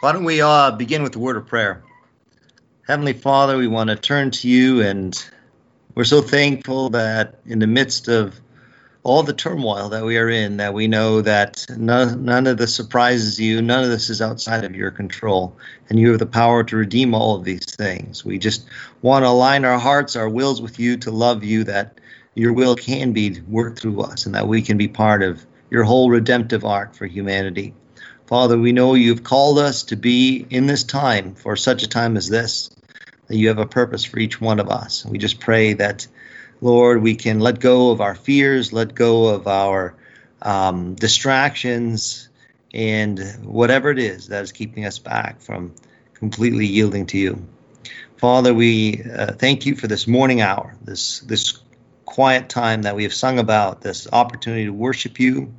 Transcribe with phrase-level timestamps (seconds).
[0.00, 1.82] Why don't we uh, begin with the word of prayer?
[2.86, 5.14] Heavenly Father, we want to turn to you, and
[5.94, 8.40] we're so thankful that in the midst of
[9.02, 12.74] all the turmoil that we are in, that we know that none, none of this
[12.74, 15.54] surprises you, none of this is outside of your control,
[15.90, 18.24] and you have the power to redeem all of these things.
[18.24, 18.66] We just
[19.02, 22.00] want to align our hearts, our wills with you to love you, that
[22.34, 25.84] your will can be worked through us, and that we can be part of your
[25.84, 27.74] whole redemptive arc for humanity.
[28.30, 32.16] Father, we know you've called us to be in this time for such a time
[32.16, 32.70] as this,
[33.26, 35.04] that you have a purpose for each one of us.
[35.04, 36.06] We just pray that,
[36.60, 39.96] Lord, we can let go of our fears, let go of our
[40.40, 42.28] um, distractions,
[42.72, 45.74] and whatever it is that is keeping us back from
[46.14, 47.48] completely yielding to you.
[48.18, 51.58] Father, we uh, thank you for this morning hour, this this
[52.10, 55.54] quiet time that we have sung about, this opportunity to worship you.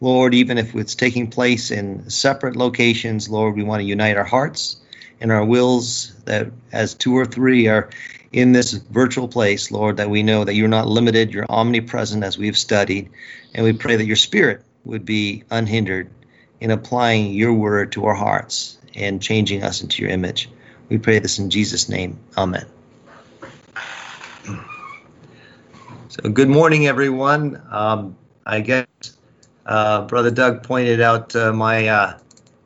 [0.00, 4.24] Lord, even if it's taking place in separate locations, Lord, we want to unite our
[4.24, 4.76] hearts
[5.20, 7.88] and our wills that as two or three are
[8.32, 12.36] in this virtual place, Lord, that we know that you're not limited, you're omnipresent as
[12.36, 13.10] we have studied.
[13.54, 16.10] And we pray that your spirit would be unhindered
[16.60, 20.50] in applying your word to our hearts and changing us into your image.
[20.88, 22.18] We pray this in Jesus' name.
[22.36, 22.66] Amen.
[26.12, 27.62] So, good morning, everyone.
[27.70, 28.86] Um, I guess
[29.64, 32.18] uh, Brother Doug pointed out uh, my uh,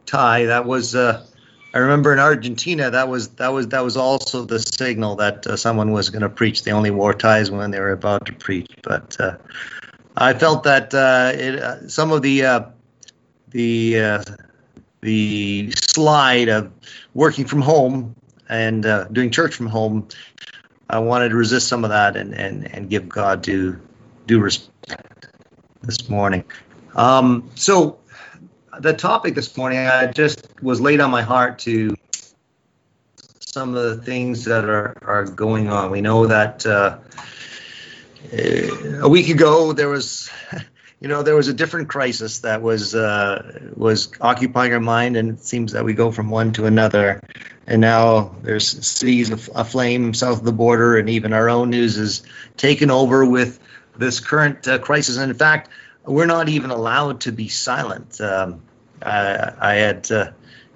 [0.04, 0.46] tie.
[0.46, 1.24] That was, uh,
[1.72, 5.56] I remember in Argentina, that was that was that was also the signal that uh,
[5.56, 6.64] someone was going to preach.
[6.64, 8.68] They only wore ties when they were about to preach.
[8.82, 9.36] But uh,
[10.16, 12.66] I felt that it, some of the
[13.50, 14.24] the
[15.02, 16.72] the slide of
[17.14, 18.16] working from home
[18.48, 20.08] and doing church from home
[20.88, 23.80] I wanted to resist some of that and, and, and give God due,
[24.26, 25.28] due respect
[25.82, 26.44] this morning.
[26.94, 27.98] Um, so,
[28.78, 31.96] the topic this morning, I just was laid on my heart to
[33.40, 35.90] some of the things that are, are going on.
[35.90, 36.98] We know that uh,
[38.32, 40.30] a week ago there was,
[41.00, 45.30] you know, there was a different crisis that was uh, was occupying our mind, and
[45.30, 47.20] it seems that we go from one to another
[47.66, 52.22] and now there's cities aflame south of the border, and even our own news is
[52.56, 53.58] taken over with
[53.96, 55.16] this current uh, crisis.
[55.16, 55.70] And in fact,
[56.04, 58.20] we're not even allowed to be silent.
[58.20, 58.62] Um,
[59.02, 60.30] I, I, had uh,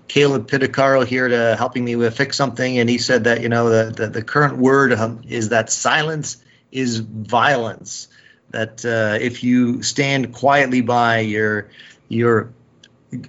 [0.08, 3.68] Caleb Pitacaro here to helping me with fix something, and he said that you know
[3.68, 6.42] the the, the current word um, is that silence
[6.72, 8.08] is violence.
[8.50, 11.70] That uh, if you stand quietly by, you're
[12.08, 12.52] you're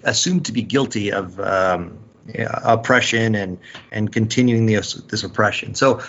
[0.04, 2.00] assumed to be guilty of um,
[2.36, 3.58] oppression and
[3.92, 5.76] and continuing this this oppression.
[5.76, 6.02] So,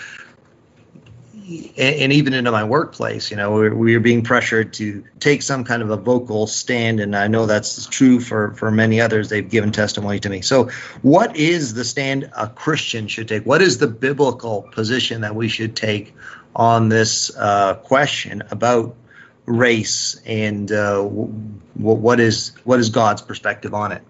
[1.33, 5.63] and, and even into my workplace, you know, we're, we're being pressured to take some
[5.63, 9.29] kind of a vocal stand, and I know that's true for for many others.
[9.29, 10.41] They've given testimony to me.
[10.41, 10.69] So,
[11.01, 13.45] what is the stand a Christian should take?
[13.45, 16.15] What is the biblical position that we should take
[16.55, 18.95] on this uh, question about
[19.45, 24.03] race and uh, what is what is God's perspective on it?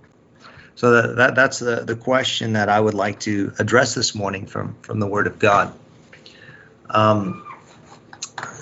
[0.76, 4.48] So that, that that's the, the question that I would like to address this morning
[4.48, 5.74] from, from the Word of God.
[6.90, 7.46] Um,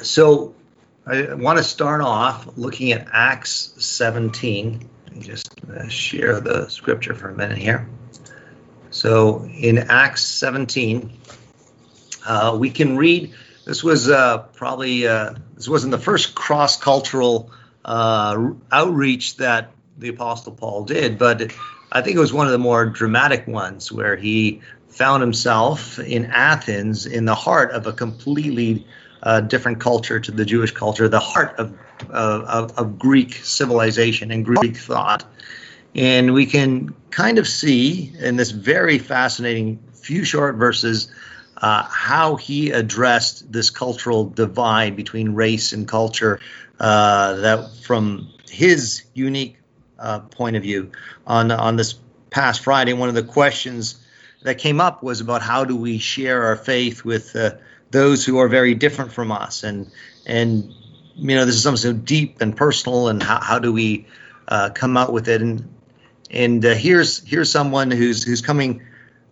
[0.01, 0.53] so
[1.05, 4.89] I want to start off looking at Acts 17.
[5.05, 7.88] Let me just uh, share the scripture for a minute here.
[8.91, 11.17] So in Acts 17,
[12.25, 13.33] uh, we can read.
[13.71, 17.49] This was uh, probably uh, this wasn't the first cross-cultural
[17.85, 21.53] uh, outreach that the Apostle Paul did, but
[21.89, 24.59] I think it was one of the more dramatic ones where he
[24.89, 28.85] found himself in Athens in the heart of a completely
[29.23, 31.73] uh, different culture to the Jewish culture, the heart of,
[32.09, 35.23] of, of Greek civilization and Greek thought.
[35.95, 41.09] And we can kind of see in this very fascinating few short verses
[41.61, 46.39] uh, how he addressed this cultural divide between race and culture
[46.79, 49.57] uh, that from his unique
[50.00, 50.91] uh, point of view.
[51.27, 51.95] On on this
[52.31, 54.03] past Friday, one of the questions
[54.41, 57.51] that came up was about how do we share our faith with uh,
[57.91, 59.91] those who are very different from us, and
[60.25, 60.74] and
[61.15, 64.07] you know this is something so deep and personal, and how, how do we
[64.47, 65.44] uh, come out with it?
[65.44, 65.71] And
[66.31, 68.81] and uh, here's here's someone who's who's coming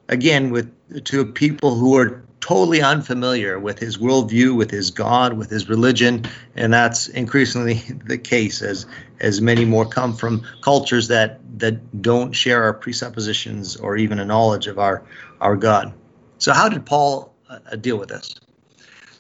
[0.10, 5.50] again with to people who are totally unfamiliar with his worldview, with his God, with
[5.50, 6.26] his religion,
[6.56, 7.76] and that's increasingly
[8.06, 8.86] the case as
[9.20, 14.26] as many more come from cultures that that don't share our presuppositions or even a
[14.26, 15.04] knowledge of our
[15.40, 15.94] our God.
[16.40, 18.36] So, how did Paul uh, deal with this?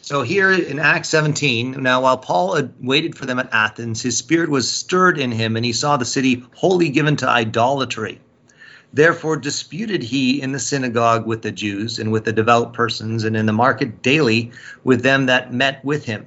[0.02, 4.50] So here in Acts 17, now while Paul waited for them at Athens, his spirit
[4.50, 8.20] was stirred in him, and he saw the city wholly given to idolatry
[8.92, 13.38] Therefore disputed he in the synagogue with the Jews and with the devout persons, and
[13.38, 14.52] in the market daily
[14.84, 16.26] with them that met with him.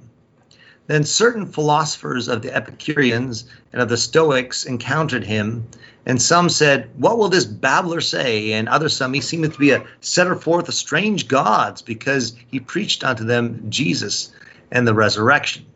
[0.86, 5.66] Then certain philosophers of the Epicureans and of the Stoics encountered him,
[6.04, 8.52] and some said, What will this babbler say?
[8.52, 12.60] And others some, He seemeth to be a setter forth of strange gods, because he
[12.60, 14.32] preached unto them Jesus
[14.70, 15.66] and the resurrection.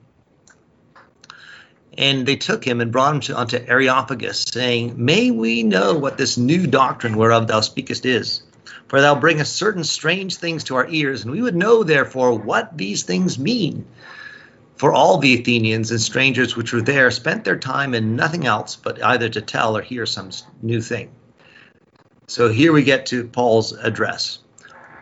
[1.98, 6.18] And they took him and brought him to, unto Areopagus, saying, May we know what
[6.18, 8.42] this new doctrine whereof thou speakest is?
[8.88, 12.76] For thou bringest certain strange things to our ears, and we would know therefore what
[12.76, 13.86] these things mean.
[14.76, 18.76] For all the Athenians and strangers which were there spent their time in nothing else
[18.76, 20.30] but either to tell or hear some
[20.62, 21.10] new thing.
[22.28, 24.40] So here we get to Paul's address.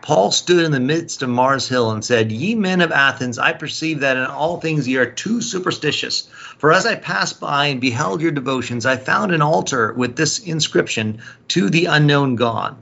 [0.05, 3.53] Paul stood in the midst of Mars Hill and said, Ye men of Athens, I
[3.53, 6.27] perceive that in all things ye are too superstitious.
[6.59, 10.37] For as I passed by and beheld your devotions, I found an altar with this
[10.37, 12.75] inscription, To the unknown God.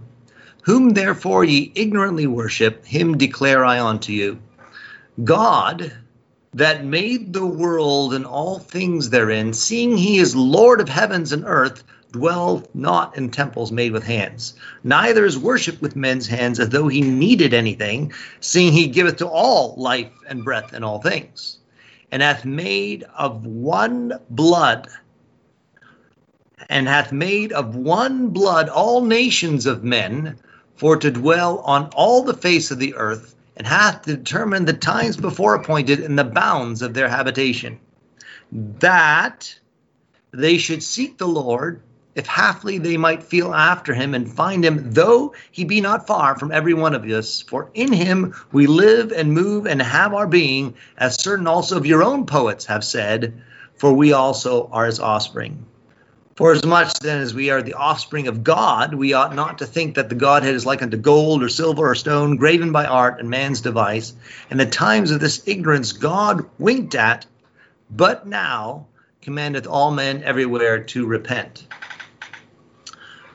[0.63, 4.39] Whom therefore ye ignorantly worship, him declare I unto you.
[5.23, 5.93] God,
[6.53, 11.45] that made the world and all things therein, seeing he is Lord of heavens and
[11.47, 16.69] earth, dwell not in temples made with hands, neither is worship with men's hands as
[16.69, 21.57] though he needed anything, seeing he giveth to all life and breath and all things,
[22.11, 24.87] and hath made of one blood,
[26.69, 30.37] and hath made of one blood all nations of men,
[30.75, 35.17] for to dwell on all the face of the earth, and hath determined the times
[35.17, 37.79] before appointed and the bounds of their habitation,
[38.51, 39.59] that
[40.29, 41.81] they should seek the Lord
[42.15, 46.37] if haply they might feel after him and find him, though he be not far
[46.37, 47.41] from every one of us.
[47.41, 51.85] For in him we live and move and have our being, as certain also of
[51.85, 53.41] your own poets have said,
[53.75, 55.65] for we also are his offspring.
[56.35, 59.67] For as much then as we are the offspring of God, we ought not to
[59.67, 63.19] think that the Godhead is like unto gold or silver or stone, graven by art
[63.19, 64.13] and man's device.
[64.49, 67.27] In the times of this ignorance, God winked at,
[67.91, 68.87] but now
[69.21, 71.67] commandeth all men everywhere to repent.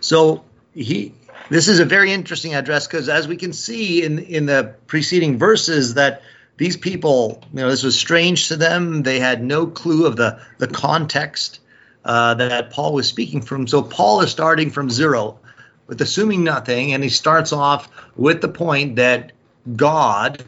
[0.08, 1.12] So he
[1.50, 5.38] this is a very interesting address because as we can see in in the preceding
[5.38, 6.22] verses that
[6.56, 9.02] these people, you know, this was strange to them.
[9.02, 11.60] They had no clue of the the context
[12.06, 13.66] uh, that Paul was speaking from.
[13.66, 15.40] So Paul is starting from zero,
[15.86, 19.32] with assuming nothing, and he starts off with the point that
[19.76, 20.42] God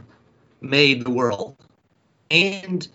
[0.62, 1.54] made the world,
[2.30, 2.88] and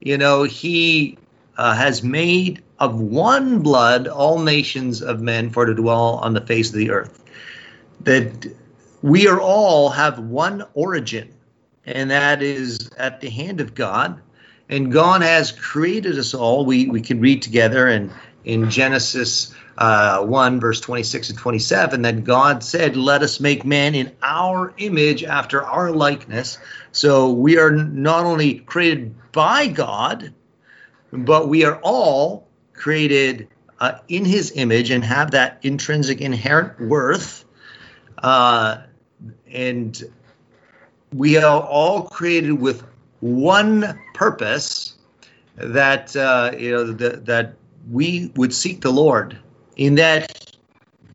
[0.00, 1.18] you know he
[1.56, 6.40] uh, has made of one blood all nations of men for to dwell on the
[6.40, 7.22] face of the earth.
[8.00, 8.46] That
[9.02, 11.32] we are all have one origin,
[11.84, 14.20] and that is at the hand of God.
[14.68, 16.64] And God has created us all.
[16.64, 18.10] We we can read together in
[18.44, 23.94] in Genesis uh, 1, verse 26 and 27, that God said, Let us make man
[23.94, 26.58] in our image after our likeness.
[26.92, 30.34] So we are not only created by God,
[31.12, 32.46] but we are all
[32.80, 33.48] created
[33.78, 37.44] uh, in his image and have that intrinsic inherent worth.
[38.18, 38.78] Uh,
[39.50, 40.02] and
[41.12, 42.82] we are all created with
[43.20, 44.94] one purpose
[45.56, 47.54] that uh, you know the, that
[47.90, 49.38] we would seek the Lord
[49.76, 50.56] in that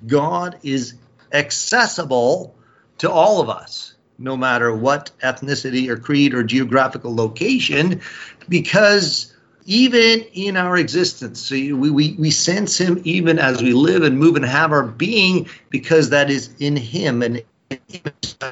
[0.06, 0.94] God is
[1.32, 2.56] accessible
[3.00, 8.02] to all of us no matter what ethnicity or creed or geographical location
[8.48, 9.35] because
[9.66, 11.42] even in our existence.
[11.42, 14.84] So we, we, we sense him even as we live and move and have our
[14.84, 17.44] being because that is in him and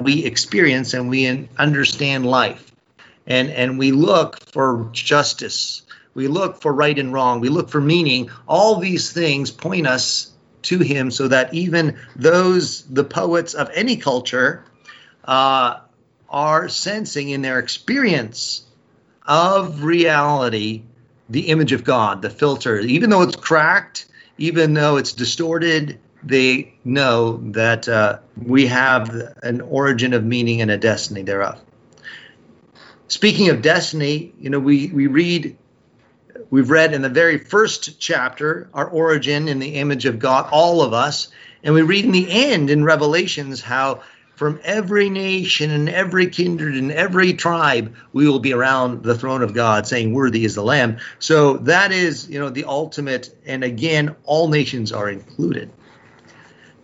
[0.00, 2.72] we experience and we understand life.
[3.26, 5.82] And, and we look for justice.
[6.14, 7.40] We look for right and wrong.
[7.40, 8.30] We look for meaning.
[8.46, 10.30] All these things point us
[10.62, 14.64] to him so that even those, the poets of any culture,
[15.24, 15.80] uh,
[16.28, 18.62] are sensing in their experience
[19.26, 20.82] of reality
[21.28, 24.06] the image of God, the filter, even though it's cracked,
[24.38, 29.10] even though it's distorted, they know that uh, we have
[29.42, 31.60] an origin of meaning and a destiny thereof.
[33.08, 35.56] Speaking of destiny, you know, we, we read,
[36.50, 40.82] we've read in the very first chapter our origin in the image of God, all
[40.82, 41.28] of us,
[41.62, 44.02] and we read in the end in Revelations how
[44.34, 49.42] from every nation and every kindred and every tribe we will be around the throne
[49.42, 50.98] of god saying worthy is the lamb.
[51.18, 55.70] So that is you know the ultimate and again all nations are included.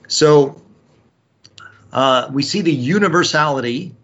[0.08, 0.60] So
[1.92, 3.94] uh, we see the universality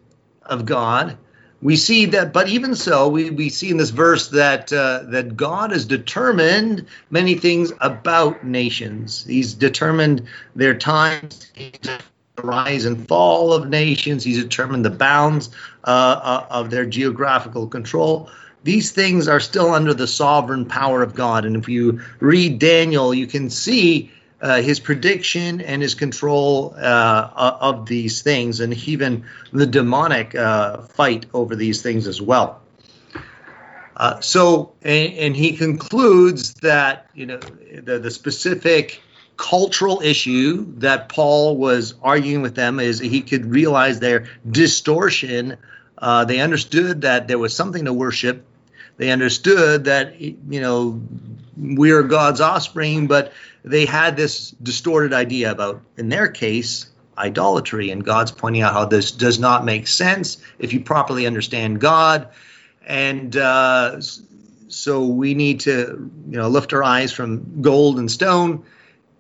[0.43, 1.19] of god.
[1.63, 5.37] We see that, but even so, we, we see in this verse that uh, that
[5.37, 9.25] God has determined many things about nations.
[9.25, 11.51] He's determined their times,
[12.43, 14.25] rise and fall of nations.
[14.25, 15.51] He's determined the bounds
[15.85, 18.31] uh, uh, of their geographical control.
[18.65, 21.45] These things are still under the sovereign power of God.
[21.45, 27.57] And if you read Daniel, you can see uh, his prediction and his control uh,
[27.61, 32.61] of these things, and even the demonic uh, fight over these things as well.
[33.97, 39.01] Uh, so, and, and, he concludes that you know the, the specific
[39.37, 45.57] cultural issue that Paul was arguing with them is he could realize their distortion.
[45.99, 48.45] Uh, they understood that there was something to worship.
[48.97, 51.03] They understood that you know
[51.57, 53.33] we are God's offspring, but
[53.65, 56.89] they had this distorted idea about, in their case,
[57.19, 57.91] idolatry.
[57.91, 62.29] And God's pointing out how this does not make sense if you properly understand God.
[62.87, 64.01] And uh,
[64.69, 68.65] so we need to, you know, lift our eyes from gold and stone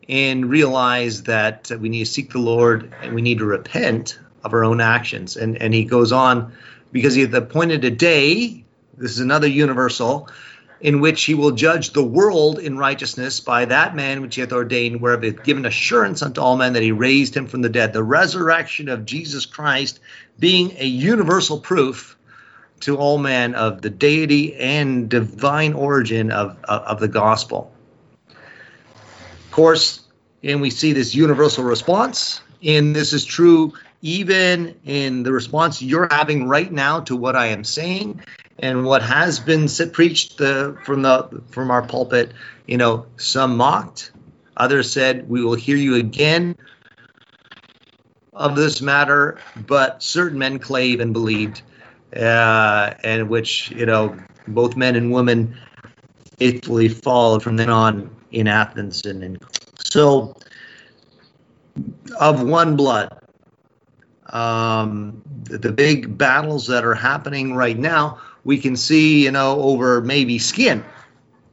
[0.09, 4.53] and realize that we need to seek the Lord and we need to repent of
[4.53, 5.37] our own actions.
[5.37, 6.53] And and he goes on
[6.93, 8.65] because he appointed a day.
[8.97, 10.29] This is another universal
[10.81, 14.53] in which he will judge the world in righteousness by that man which he hath
[14.53, 17.69] ordained, whereof he hath given assurance unto all men that he raised him from the
[17.69, 17.93] dead.
[17.93, 20.01] The resurrection of Jesus Christ
[20.39, 22.17] being a universal proof
[22.81, 27.73] to all men of the deity and divine origin of, of, of the gospel.
[29.57, 30.01] Course,
[30.45, 33.73] and we see this universal response, and this is true
[34.03, 38.21] even in the response you're having right now to what I am saying
[38.59, 42.33] and what has been preached the, from the from our pulpit,
[42.67, 44.13] you know, some mocked,
[44.59, 46.59] others said, "We will hear you again
[48.35, 51.63] of this matter," but certain men clave and believed,
[52.15, 55.57] uh, and which you know both men and women
[56.37, 59.39] faithfully followed from then on in Athens and in
[59.79, 60.37] so
[62.19, 63.21] of one blood.
[64.29, 69.61] Um, the, the big battles that are happening right now we can see, you know,
[69.61, 70.85] over maybe skin.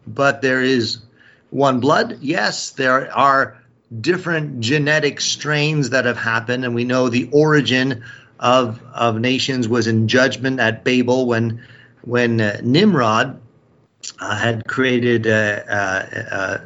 [0.06, 1.00] But there is
[1.50, 2.20] one blood.
[2.22, 3.58] Yes, there are
[4.00, 8.04] different genetic strains that have happened, and we know the origin
[8.40, 11.66] of of nations was in judgment at Babel when
[12.04, 13.42] when uh, Nimrod
[14.20, 15.30] uh, had created uh,
[15.68, 16.58] uh, uh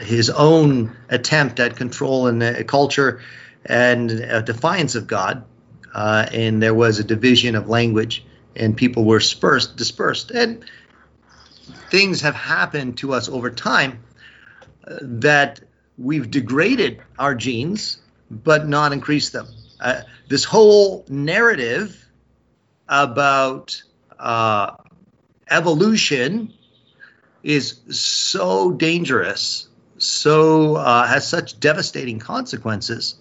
[0.00, 3.20] his own attempt at control and culture
[3.64, 4.08] and
[4.44, 5.44] defiance of God,
[5.94, 8.24] uh, and there was a division of language
[8.56, 10.30] and people were dispersed, dispersed.
[10.30, 10.64] And
[11.90, 14.02] things have happened to us over time
[14.86, 15.60] uh, that
[15.98, 17.98] we've degraded our genes,
[18.30, 19.48] but not increased them.
[19.80, 22.08] Uh, this whole narrative
[22.88, 23.82] about
[24.18, 24.76] uh,
[25.50, 26.52] evolution
[27.42, 33.16] is so dangerous, so uh, has such devastating consequences,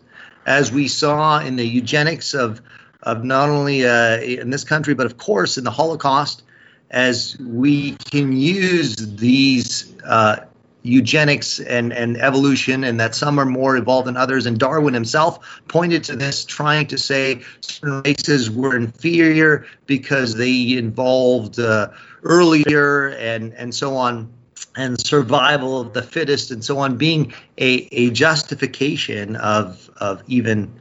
[0.46, 2.62] as we saw in the eugenics of
[3.03, 6.42] of not only uh, in this country, but of course in the Holocaust,
[6.89, 10.38] as we can use these uh,
[10.84, 14.46] eugenics and, and evolution, and that some are more evolved than others.
[14.46, 20.77] And Darwin himself pointed to this, trying to say certain races were inferior because they
[20.77, 21.89] involved uh,
[22.24, 24.32] earlier and, and so on
[24.75, 30.74] and survival of the fittest and so on being a, a justification of, of even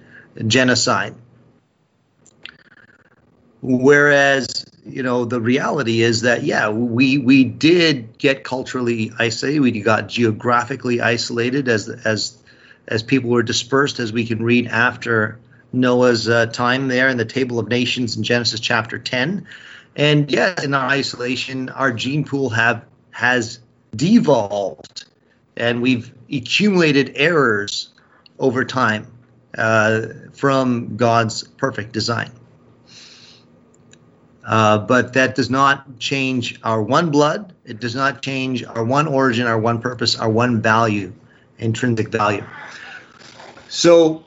[0.46, 1.14] genocide.
[3.62, 9.60] Whereas, you know, the reality is that yeah, we we did get culturally isolated.
[9.60, 12.36] We got geographically isolated as as
[12.88, 15.38] as people were dispersed, as we can read after
[15.72, 19.46] Noah's uh, time there in the Table of Nations in Genesis chapter 10.
[19.94, 23.60] And yes, in isolation, our gene pool have has
[23.94, 25.04] devolved,
[25.56, 27.90] and we've accumulated errors
[28.38, 29.06] over time
[29.56, 32.32] uh, from God's perfect design.
[34.44, 37.52] Uh, but that does not change our one blood.
[37.64, 41.12] It does not change our one origin, our one purpose, our one value,
[41.58, 42.44] intrinsic value.
[43.68, 44.24] So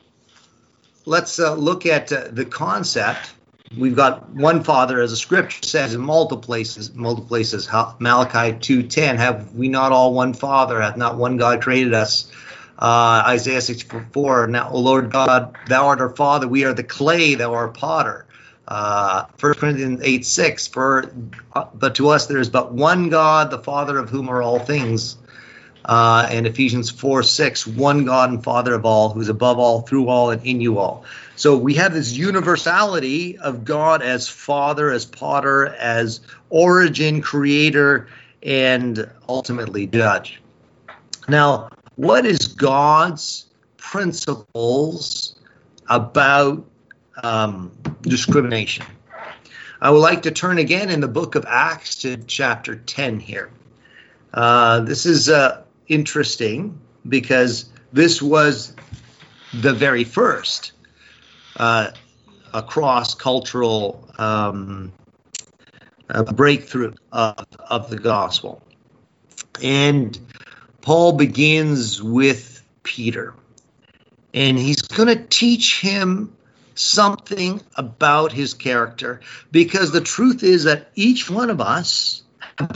[1.06, 3.34] let's uh, look at uh, the concept.
[3.78, 6.94] We've got one Father, as the Scripture says in multiple places.
[6.94, 7.70] Multiple places.
[8.00, 9.18] Malachi two ten.
[9.18, 10.82] Have we not all one Father?
[10.82, 12.32] Hath not one God created us?
[12.78, 14.48] Uh, Isaiah sixty four.
[14.48, 16.48] Now, O Lord God, Thou art our Father.
[16.48, 17.36] We are the clay.
[17.36, 18.26] Thou art potter
[18.68, 21.12] uh, 1 Corinthians 8 6, for,
[21.54, 24.60] uh, but to us there is but one God, the Father of whom are all
[24.60, 25.18] things,
[25.86, 30.10] uh, and Ephesians 4 6, one God and Father of all, who's above all, through
[30.10, 31.06] all, and in you all.
[31.36, 38.08] So we have this universality of God as Father, as Potter, as origin, creator,
[38.42, 40.42] and ultimately judge.
[41.28, 43.46] Now, what is God's
[43.78, 45.36] principles
[45.88, 46.66] about
[47.22, 48.86] um, discrimination?
[49.82, 53.52] I would like to turn again in the book of Acts to chapter 10 here.
[54.34, 58.74] Uh, this is uh, interesting because this was
[59.54, 60.72] the very first
[61.58, 61.92] uh,
[62.54, 64.92] across cultural um,
[66.34, 68.62] breakthrough of, of the gospel.
[69.62, 70.18] And
[70.82, 73.34] Paul begins with Peter,
[74.34, 76.36] and he's going to teach him
[76.76, 82.22] something about his character because the truth is that each one of us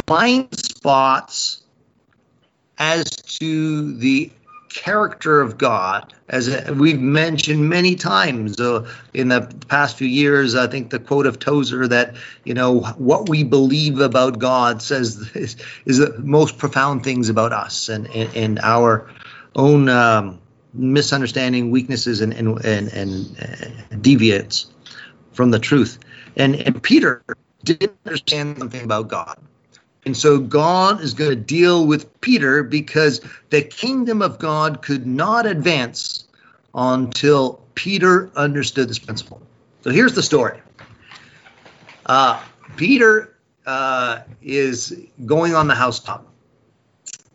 [0.06, 1.62] blind spots
[2.80, 4.32] as to the
[4.70, 10.68] character of God, as we've mentioned many times uh, in the past few years, I
[10.68, 15.58] think the quote of Tozer that you know what we believe about God says is,
[15.86, 19.10] is the most profound things about us and and, and our
[19.56, 20.40] own um,
[20.74, 23.40] misunderstanding, weaknesses, and and and, and
[23.96, 24.46] uh,
[25.34, 26.00] from the truth.
[26.36, 27.24] And and Peter
[27.64, 29.38] didn't understand something about God.
[30.10, 35.06] And so God is going to deal with Peter because the kingdom of God could
[35.06, 36.28] not advance
[36.74, 39.40] until Peter understood this principle.
[39.84, 40.62] So here's the story
[42.08, 42.42] uh,
[42.76, 43.38] Peter
[43.68, 46.26] uh, is going on the housetop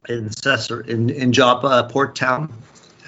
[0.09, 2.53] in Caesar, in, in Joppa, port town,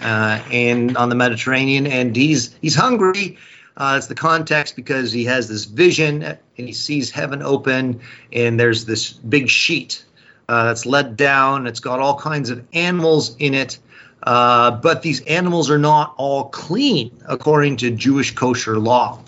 [0.01, 3.37] uh, and on the Mediterranean, and he's he's hungry
[3.77, 8.01] uh, it's the context because he has this vision and he sees heaven open,
[8.33, 10.05] and there's this big sheet
[10.49, 11.67] uh, that's let down.
[11.67, 13.79] It's got all kinds of animals in it,
[14.23, 19.21] uh, but these animals are not all clean according to Jewish kosher law.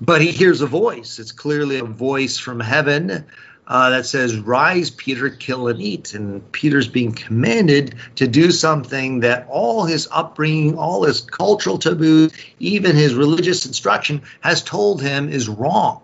[0.00, 1.18] But he hears a voice.
[1.18, 3.26] It's clearly a voice from heaven
[3.70, 6.12] uh, that says, Rise, Peter, kill and eat.
[6.12, 12.32] And Peter's being commanded to do something that all his upbringing, all his cultural taboos,
[12.58, 16.02] even his religious instruction has told him is wrong.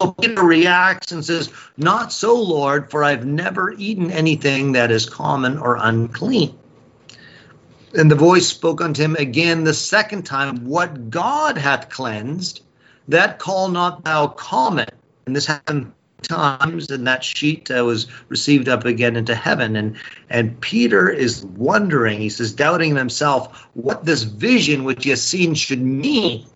[0.00, 5.06] So Peter reacts and says, Not so, Lord, for I've never eaten anything that is
[5.06, 6.56] common or unclean.
[7.94, 12.62] And the voice spoke unto him again the second time, What God hath cleansed,
[13.08, 14.86] that call not thou common.
[15.26, 19.76] And this happened times and that sheet uh, was received up again into heaven.
[19.76, 19.96] And
[20.28, 25.54] and peter is wondering he says doubting himself what this vision which he has seen
[25.54, 26.46] should mean.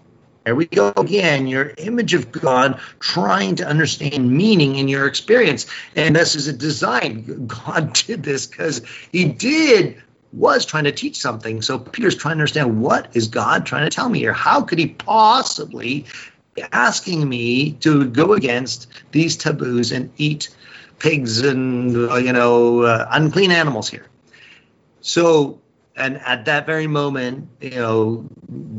[0.44, 5.66] There we go again your image of god trying to understand meaning in your experience.
[5.94, 7.46] And this is a design.
[7.46, 11.60] God did this because he did was trying to teach something.
[11.62, 14.32] So peter's trying to understand what is god trying to tell me here?
[14.32, 16.06] How could he possibly
[16.72, 20.54] asking me to go against these taboos and eat
[20.98, 24.06] pigs and uh, you know uh, unclean animals here.
[25.00, 25.60] So
[25.96, 28.28] and at that very moment you know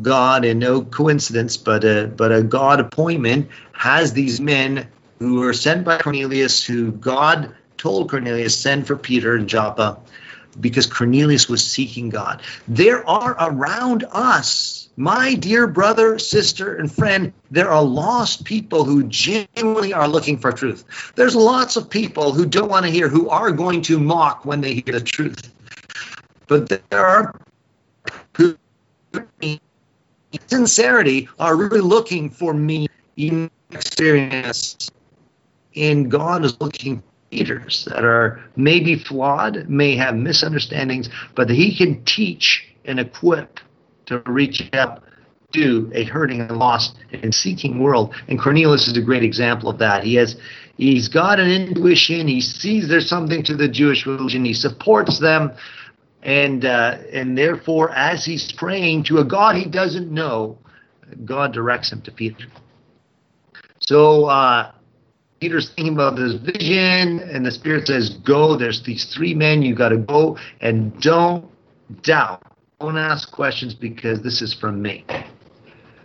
[0.02, 4.88] god in no coincidence but a but a god appointment has these men
[5.20, 10.00] who were sent by cornelius who god told cornelius send for peter and joppa
[10.60, 12.42] because cornelius was seeking god.
[12.68, 19.04] There are around us my dear brother, sister, and friend, there are lost people who
[19.04, 20.86] genuinely are looking for truth.
[21.16, 24.62] There's lots of people who don't want to hear, who are going to mock when
[24.62, 25.52] they hear the truth.
[26.48, 27.40] But there are
[28.38, 28.58] who,
[30.48, 34.92] sincerity, are really looking for me in experience.
[35.76, 37.02] And God is looking
[37.32, 43.60] leaders that are maybe flawed, may have misunderstandings, but that He can teach and equip
[44.06, 45.04] to reach out
[45.54, 48.14] to a hurting and lost and seeking world.
[48.28, 50.04] And Cornelius is a great example of that.
[50.04, 50.36] He has
[50.78, 52.28] he's got an intuition.
[52.28, 54.44] He sees there's something to the Jewish religion.
[54.44, 55.52] He supports them,
[56.24, 60.58] and uh, and therefore, as he's praying to a God he doesn't know,
[61.26, 62.46] God directs him to Peter.
[63.80, 64.26] So.
[64.26, 64.72] Uh,
[65.40, 68.56] Peter's thinking about this vision, and the Spirit says, Go.
[68.56, 69.62] There's these three men.
[69.62, 71.52] You got to go and don't
[72.02, 72.53] doubt
[72.84, 75.06] don't ask questions because this is from me.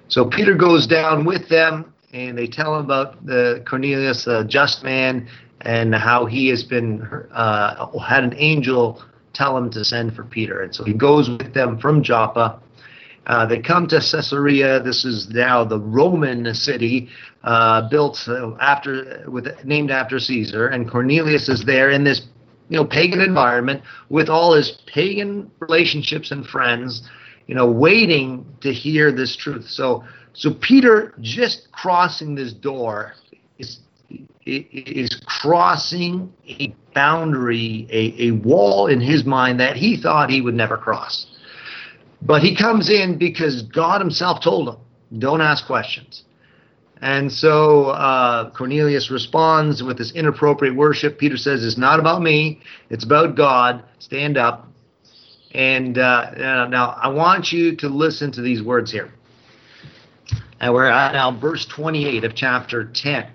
[0.06, 4.84] So Peter goes down with them, and they tell him about the Cornelius, a just
[4.84, 5.28] man,
[5.62, 9.02] and how he has been uh, had an angel
[9.34, 10.62] tell him to send for Peter.
[10.62, 12.60] And so he goes with them from Joppa.
[13.26, 14.80] Uh, they come to Caesarea.
[14.80, 17.08] This is now the Roman city,
[17.42, 18.26] uh, built
[18.60, 20.68] after with named after Caesar.
[20.68, 22.22] And Cornelius is there in this
[22.68, 27.08] you know pagan environment with all his pagan relationships and friends,
[27.46, 29.66] you know, waiting to hear this truth.
[29.68, 33.14] So so Peter just crossing this door
[33.58, 33.80] is
[34.46, 40.54] is crossing a boundary, a, a wall in his mind that he thought he would
[40.54, 41.26] never cross.
[42.22, 44.76] But he comes in because God himself told him,
[45.18, 46.24] don't ask questions.
[47.00, 51.18] And so uh, Cornelius responds with this inappropriate worship.
[51.18, 53.84] Peter says, It's not about me, it's about God.
[53.98, 54.66] Stand up.
[55.52, 59.12] And uh, now I want you to listen to these words here.
[60.60, 63.30] And we're at now verse 28 of chapter 10.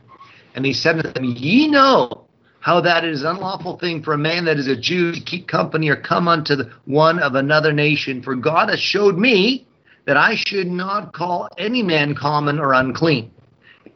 [0.55, 2.25] And he said to them, Ye know
[2.59, 5.47] how that it is unlawful thing for a man that is a Jew to keep
[5.47, 8.21] company or come unto the one of another nation.
[8.21, 9.67] For God has showed me
[10.05, 13.32] that I should not call any man common or unclean.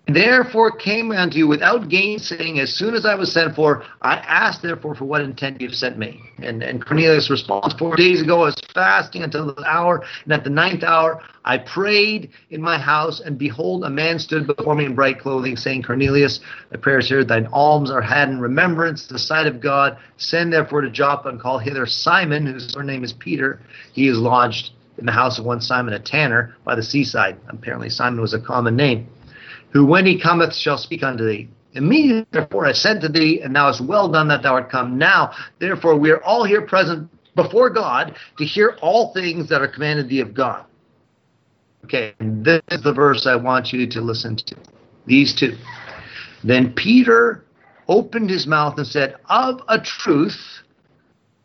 [0.10, 2.60] Therefore came unto you without gainsaying.
[2.60, 5.76] As soon as I was sent for, I asked therefore for what intent you have
[5.76, 6.22] sent me.
[6.38, 10.46] And, and Cornelius responds, Four days ago I was fasting until the hour, and at
[10.46, 14.86] the ninth hour I prayed in my house, and behold, a man stood before me
[14.86, 16.40] in bright clothing, saying, Cornelius,
[16.70, 19.98] thy prayers here, thine alms are had in remembrance, the sight of God.
[20.16, 23.60] Send therefore to Joppa and call hither Simon, whose surname is Peter.
[23.92, 27.38] He is lodged in the house of one Simon a tanner by the seaside.
[27.50, 29.10] Apparently Simon was a common name
[29.72, 31.50] who when he cometh shall speak unto thee.
[31.74, 34.98] Immediately, therefore, I said to thee, and thou hast well done that thou art come.
[34.98, 39.68] Now, therefore, we are all here present before God to hear all things that are
[39.68, 40.66] commanded thee of God.
[41.84, 44.56] Okay, this is the verse I want you to listen to.
[45.06, 45.56] These two.
[46.44, 47.46] Then Peter
[47.88, 50.40] opened his mouth and said, Of a truth,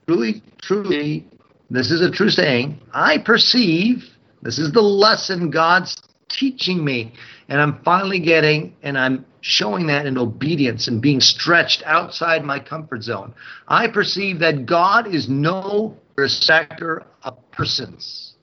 [0.06, 1.26] truly, truly,
[1.70, 4.04] this is a true saying, I perceive,
[4.42, 5.96] this is the lesson God's
[6.28, 7.12] teaching me.
[7.52, 12.58] And I'm finally getting, and I'm showing that in obedience and being stretched outside my
[12.58, 13.34] comfort zone.
[13.68, 18.36] I perceive that God is no respecter of persons.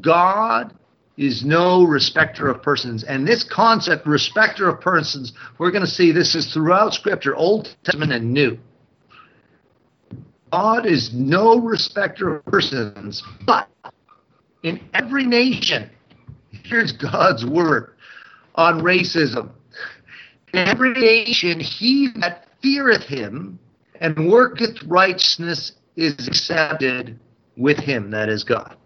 [0.00, 0.74] God
[1.16, 3.04] is no respecter of persons.
[3.04, 7.76] And this concept, respecter of persons, we're going to see this is throughout Scripture, Old
[7.84, 8.58] Testament and New.
[10.50, 13.68] God is no respecter of persons, but
[14.64, 15.88] in every nation,
[16.64, 17.93] here's God's word
[18.54, 19.50] on racism.
[20.52, 23.58] Every nation, he that feareth him
[24.00, 27.18] and worketh righteousness is accepted
[27.56, 28.76] with him, that is God.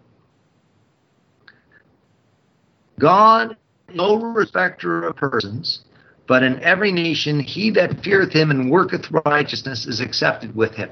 [2.99, 3.55] God,
[3.93, 5.83] no respecter of persons,
[6.27, 10.89] but in every nation, he that feareth him and worketh righteousness is accepted with him.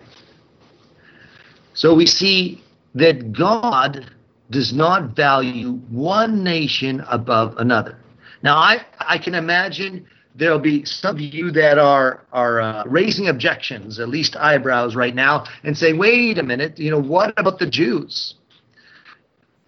[1.73, 2.63] So we see
[2.95, 4.09] that God
[4.49, 7.99] does not value one nation above another.
[8.43, 13.27] Now, I, I can imagine there'll be some of you that are are uh, raising
[13.27, 17.59] objections, at least eyebrows right now, and say, "Wait a minute, you know, what about
[17.59, 18.35] the Jews?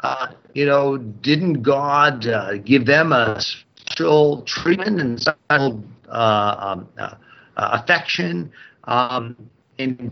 [0.02, 6.88] Uh, you know, didn't God uh, give them a special treatment and special uh, um,
[6.98, 7.16] uh,
[7.58, 8.52] uh, affection?"
[8.86, 9.36] Um,
[9.78, 10.12] and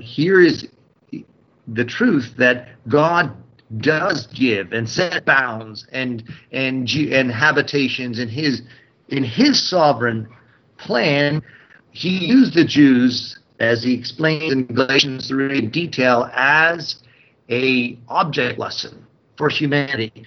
[0.00, 0.68] here is
[1.68, 3.32] the truth that God
[3.78, 8.62] does give and set bounds and and and habitations in his
[9.08, 10.28] in his sovereign
[10.78, 11.42] plan
[11.90, 17.02] he used the jews as he explains in galatians 3 in detail as
[17.50, 19.04] a object lesson
[19.36, 20.24] for humanity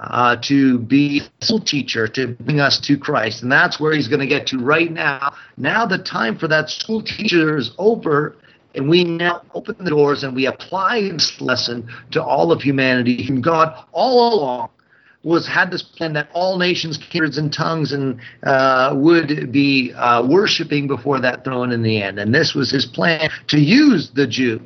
[0.00, 3.42] uh, to be a school teacher to bring us to christ.
[3.42, 5.34] And that's where he's going to get to right now.
[5.56, 8.36] Now the time for that school teacher is over
[8.74, 13.26] and we now open the doors and we apply this lesson to all of humanity.
[13.28, 14.70] And God, all along,
[15.22, 20.26] was had this plan that all nations, kindreds, and tongues and uh, would be uh,
[20.26, 22.18] worshiping before that throne in the end.
[22.18, 24.60] And this was his plan to use the Jew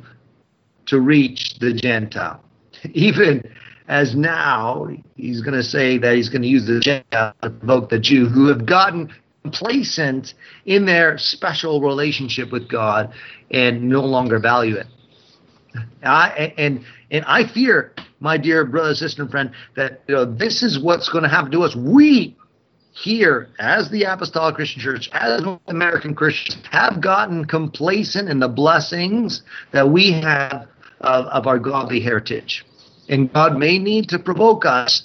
[0.87, 2.43] to reach the Gentile.
[2.93, 3.49] Even
[3.87, 7.89] as now he's going to say that he's going to use the Gentile to provoke
[7.89, 9.13] the Jew who have gotten
[9.49, 10.33] complacent
[10.65, 13.11] in their special relationship with God
[13.51, 14.87] and no longer value it.
[16.03, 20.63] I, and and I fear, my dear brother, sister, and friend, that you know, this
[20.63, 21.75] is what's going to happen to us.
[21.75, 22.35] We
[22.91, 29.43] here, as the Apostolic Christian Church, as American Christians, have gotten complacent in the blessings
[29.71, 30.67] that we have
[31.01, 32.65] of, of our godly heritage.
[33.07, 35.03] And God may need to provoke us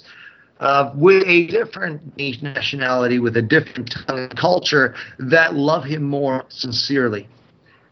[0.59, 3.93] uh, with a different nationality, with a different
[4.35, 7.27] culture that love him more sincerely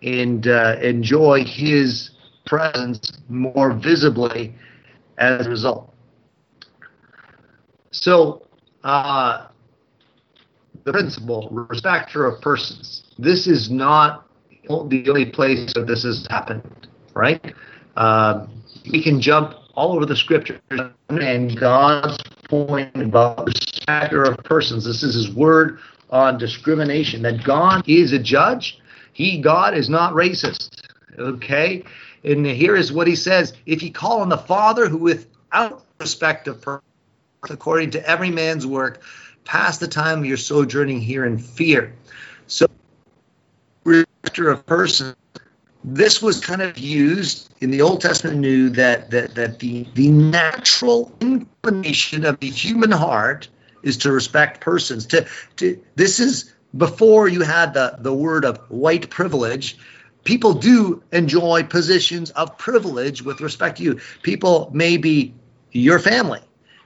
[0.01, 2.11] and uh, enjoy his
[2.45, 4.53] presence more visibly
[5.17, 5.93] as a result.
[7.91, 8.45] So,
[8.83, 9.47] uh,
[10.83, 13.03] the principle, respecter of persons.
[13.17, 14.27] This is not
[14.67, 17.53] the only place that this has happened, right?
[17.95, 20.59] Um, we can jump all over the scriptures
[21.09, 22.17] and God's
[22.53, 24.85] point about respect of persons.
[24.85, 25.79] This is His word
[26.11, 27.23] on discrimination.
[27.23, 28.79] That God is a judge.
[29.13, 30.81] He God is not racist.
[31.17, 31.83] Okay,
[32.23, 36.47] and here is what He says: If you call on the Father, who without respect
[36.47, 36.83] of persons,
[37.49, 39.01] according to every man's work,
[39.45, 41.93] pass the time of your sojourning here in fear.
[42.45, 42.67] So,
[43.83, 45.15] respecter of persons
[45.83, 50.09] this was kind of used in the Old Testament knew that that that the the
[50.09, 53.47] natural inclination of the human heart
[53.83, 55.05] is to respect persons.
[55.07, 55.25] To
[55.57, 59.77] to this is before you had the the word of white privilege.
[60.23, 63.99] People do enjoy positions of privilege with respect to you.
[64.21, 65.33] People may be
[65.73, 66.39] your family.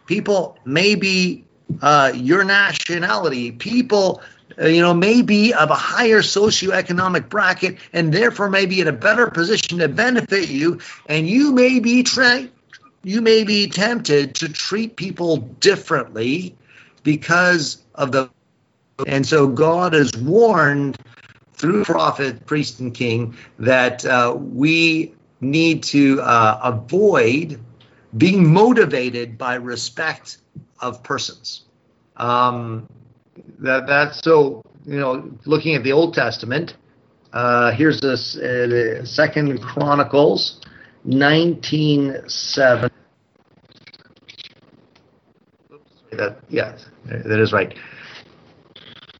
[0.07, 1.45] People may be
[1.81, 3.51] uh, your nationality.
[3.51, 4.23] People
[4.57, 9.29] you know, maybe of a higher socioeconomic bracket and therefore may be in a better
[9.29, 10.79] position to benefit you.
[11.07, 12.49] And you may be tra-
[13.03, 16.55] you may be tempted to treat people differently
[17.03, 18.29] because of the
[19.05, 20.97] and so God has warned
[21.53, 27.60] through prophet, priest, and king that uh, we need to uh, avoid
[28.17, 30.38] being motivated by respect
[30.79, 31.63] of persons.
[32.15, 32.88] Um,
[33.60, 36.76] that that's so you know looking at the Old Testament.
[37.34, 40.62] Uh, here's this uh, Second Chronicles,
[41.04, 42.89] nineteen seven.
[46.12, 47.78] That yeah, that is right.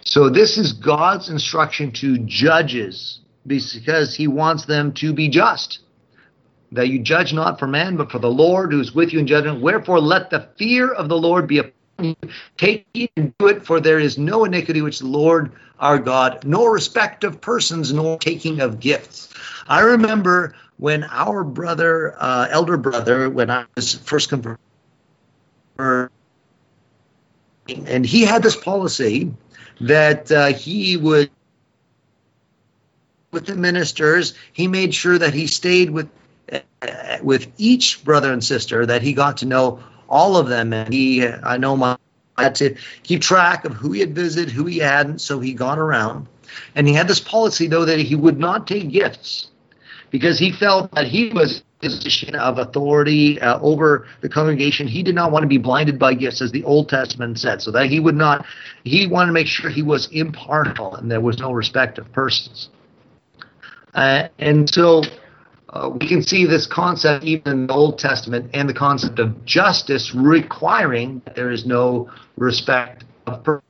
[0.04, 5.80] So this is God's instruction to judges because He wants them to be just.
[6.72, 9.28] That you judge not for man, but for the Lord who is with you in
[9.28, 9.62] judgment.
[9.62, 11.72] Wherefore, let the fear of the Lord be a
[12.58, 16.44] Take it and do it, for there is no iniquity which the Lord our God,
[16.44, 19.34] nor respect of persons, nor taking of gifts.
[19.68, 24.60] I remember when our brother, uh, elder brother, when I was first converted,
[27.68, 29.34] and he had this policy
[29.82, 31.30] that uh, he would,
[33.32, 36.10] with the ministers, he made sure that he stayed with
[36.52, 36.60] uh,
[37.22, 40.74] with each brother and sister that he got to know all of them.
[40.74, 41.98] And he, I know my,
[42.38, 45.54] I had to keep track of who he had visited, who he hadn't, so he
[45.54, 46.28] got around.
[46.76, 49.48] And he had this policy, though, that he would not take gifts
[50.12, 54.88] because he felt that he was in a position of authority uh, over the congregation.
[54.88, 57.72] He did not want to be blinded by gifts, as the Old Testament said, so
[57.72, 58.46] that he would not,
[58.84, 62.70] he wanted to make sure he was impartial and there was no respect of persons.
[63.94, 65.04] Uh, and so
[65.78, 69.46] uh, we can see this concept even in the Old Testament and the concept of
[69.46, 73.64] justice requiring that there is no respect of person.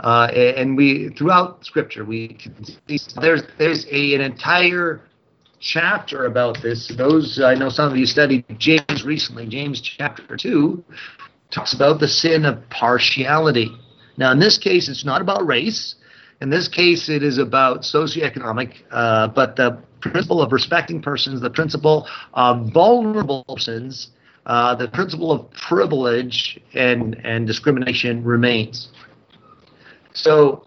[0.00, 5.00] Uh, and we throughout Scripture we can see there's there's a, an entire
[5.60, 6.88] chapter about this.
[6.96, 9.46] Those I know some of you studied James recently.
[9.46, 10.82] James chapter two
[11.50, 13.70] talks about the sin of partiality.
[14.16, 15.94] Now in this case, it's not about race.
[16.44, 21.48] In this case, it is about socioeconomic, uh, but the principle of respecting persons, the
[21.48, 24.10] principle of vulnerable persons,
[24.44, 28.90] uh, the principle of privilege and, and discrimination remains.
[30.12, 30.66] So,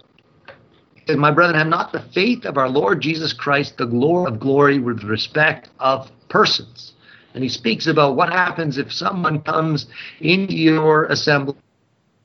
[1.16, 4.80] my brethren, have not the faith of our Lord Jesus Christ, the glory of glory
[4.80, 6.94] with respect of persons.
[7.36, 9.86] And he speaks about what happens if someone comes
[10.22, 11.54] into your assembly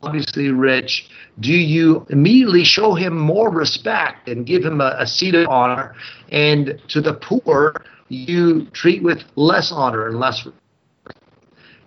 [0.02, 1.08] obviously rich,
[1.40, 5.94] do you immediately show him more respect and give him a, a seat of honor?
[6.30, 7.74] And to the poor,
[8.08, 10.46] you treat with less honor and less.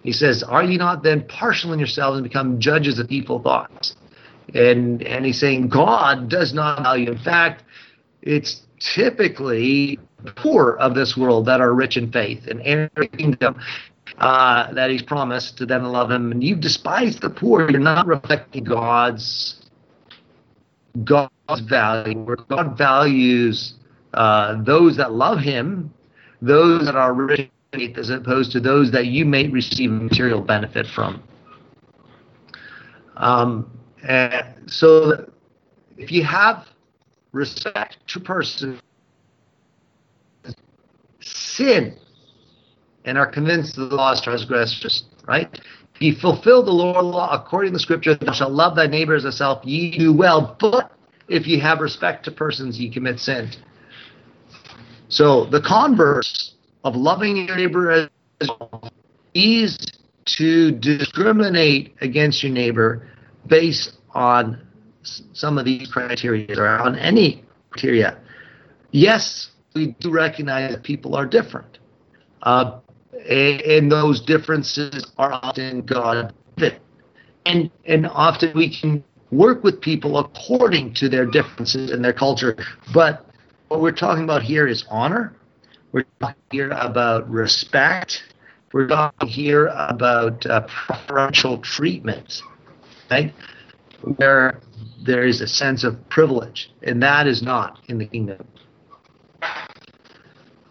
[0.04, 3.96] He says, Are you not then partial in yourselves and become judges of evil thoughts?
[4.54, 7.12] And and he's saying God does not value.
[7.12, 7.64] In fact,
[8.22, 10.00] it's typically
[10.36, 13.60] poor of this world that are rich in faith and enter the kingdom
[14.18, 16.32] uh, that he's promised to them to love him.
[16.32, 17.70] And you despise the poor.
[17.70, 19.62] You're not reflecting God's
[21.04, 22.20] God's value.
[22.20, 23.74] Where God values
[24.14, 25.94] uh, those that love Him,
[26.42, 31.22] those that are rich as opposed to those that you may receive material benefit from.
[33.18, 33.70] Um,
[34.08, 35.30] and so,
[35.98, 36.68] if you have
[37.34, 38.80] respect to person,
[41.20, 41.98] sin
[43.06, 45.62] and are convinced that the law is transgressed, right?
[46.00, 49.64] You fulfill the law according to the scripture, thou shalt love thy neighbor as thyself,
[49.64, 50.58] ye do well.
[50.60, 50.92] But
[51.30, 53.52] if ye have respect to persons, ye commit sin.
[55.08, 58.10] So the converse of loving your neighbor as
[59.34, 59.78] is
[60.26, 63.08] to discriminate against your neighbor
[63.48, 64.62] based on
[65.34, 68.18] some of these criteria or on any criteria.
[68.92, 71.78] Yes, we do recognize that people are different.
[72.42, 72.80] Uh,
[73.30, 76.80] and, those differences are often God given.
[77.46, 82.56] And, and often we can work with people according to their differences and their culture.
[82.94, 83.26] But
[83.68, 85.36] what we're talking about here is honor.
[85.92, 88.24] We're talking here about respect.
[88.74, 92.42] We're talking here about uh, preferential treatment,
[93.10, 93.34] right?
[94.18, 94.60] Where
[95.06, 98.46] there is a sense of privilege, and that is not in the kingdom.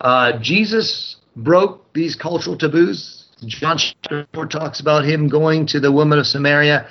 [0.00, 3.25] Uh, Jesus broke these cultural taboos.
[3.47, 6.87] John chapter 4 talks about him going to the woman of Samaria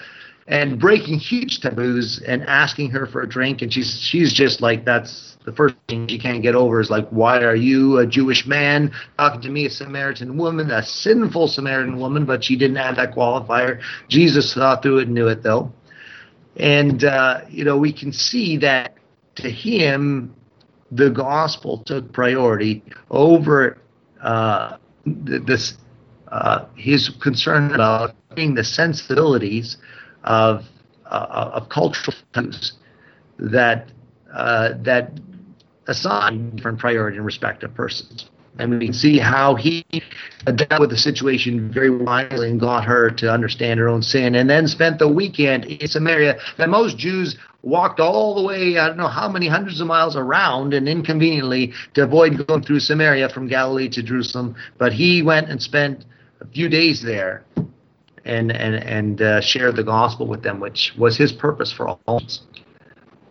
[0.48, 3.62] and breaking huge taboos and asking her for a drink.
[3.62, 7.08] And she's she's just like, that's the first thing she can't get over is like,
[7.10, 11.98] why are you a Jewish man talking to me, a Samaritan woman, a sinful Samaritan
[11.98, 12.26] woman?
[12.26, 13.82] But she didn't add that qualifier.
[14.10, 15.72] Jesus saw through it and knew it though.
[16.58, 18.96] And, uh, you know, we can see that
[19.36, 20.36] to him,
[20.92, 23.80] the gospel took priority over
[24.24, 25.78] uh, this,
[26.30, 29.78] uh, his concern about the sensibilities
[30.24, 30.66] of,
[31.06, 32.74] uh, of cultural views
[33.38, 33.90] that,
[34.34, 35.12] uh, that
[35.88, 38.30] assign different priority and respect of persons.
[38.60, 39.84] And we can see how he
[40.46, 44.50] dealt with the situation very wisely and got her to understand her own sin, and
[44.50, 46.38] then spent the weekend in Samaria.
[46.58, 50.16] That most Jews walked all the way, I don't know how many hundreds of miles
[50.16, 54.56] around and inconveniently to avoid going through Samaria from Galilee to Jerusalem.
[54.78, 56.06] But he went and spent
[56.42, 57.44] a few days there
[58.26, 62.22] and and and uh, shared the gospel with them, which was his purpose for all.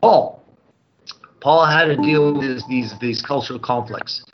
[0.01, 0.43] Paul,
[1.41, 4.25] Paul had to deal with these these cultural conflicts.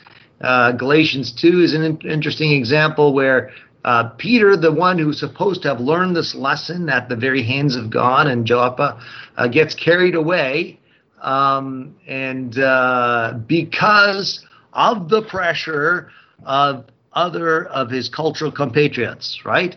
[0.41, 3.51] Uh, Galatians 2 is an in- interesting example where
[3.85, 7.75] uh, Peter, the one who's supposed to have learned this lesson at the very hands
[7.75, 9.01] of God and Joppa,
[9.37, 10.79] uh, gets carried away.
[11.21, 16.09] Um, and uh, because of the pressure
[16.45, 19.75] of other of his cultural compatriots, right?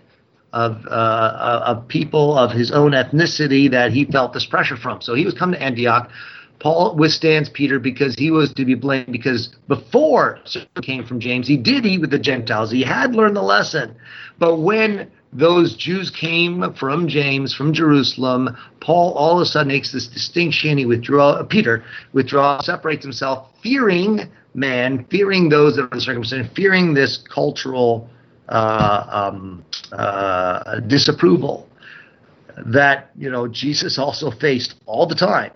[0.53, 5.01] Of, uh, of people of his own ethnicity that he felt this pressure from.
[5.01, 6.11] So he was coming to Antioch
[6.63, 10.39] Paul withstands Peter because he was to be blamed because before
[10.81, 12.71] came from James, he did eat with the Gentiles.
[12.71, 13.97] He had learned the lesson.
[14.39, 19.91] But when those Jews came from James, from Jerusalem, Paul all of a sudden makes
[19.91, 20.79] this distinction.
[20.79, 27.17] He withdraws, Peter withdraws, separates himself, fearing man, fearing those that are circumcision, fearing this
[27.17, 28.09] cultural
[28.49, 31.69] uh, um, uh, disapproval
[32.67, 35.51] that you know Jesus also faced all the time.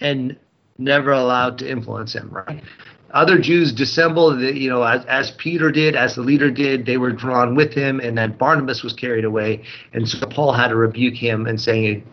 [0.00, 0.38] And
[0.78, 2.62] never allowed to influence him, right?
[3.12, 7.12] Other Jews dissembled, you know, as, as Peter did, as the leader did, they were
[7.12, 9.62] drawn with him, and then Barnabas was carried away.
[9.92, 12.04] And so Paul had to rebuke him and saying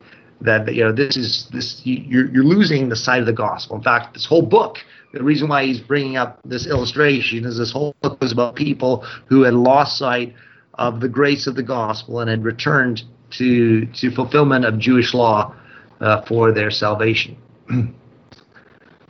[0.42, 3.76] that, you know, this is, this, you're, you're losing the sight of the gospel.
[3.76, 4.78] In fact, this whole book,
[5.14, 9.06] the reason why he's bringing up this illustration is this whole book was about people
[9.26, 10.34] who had lost sight
[10.76, 15.56] of the grace of the gospel and had returned to, to fulfillment of Jewish law
[16.00, 17.36] uh, for their salvation.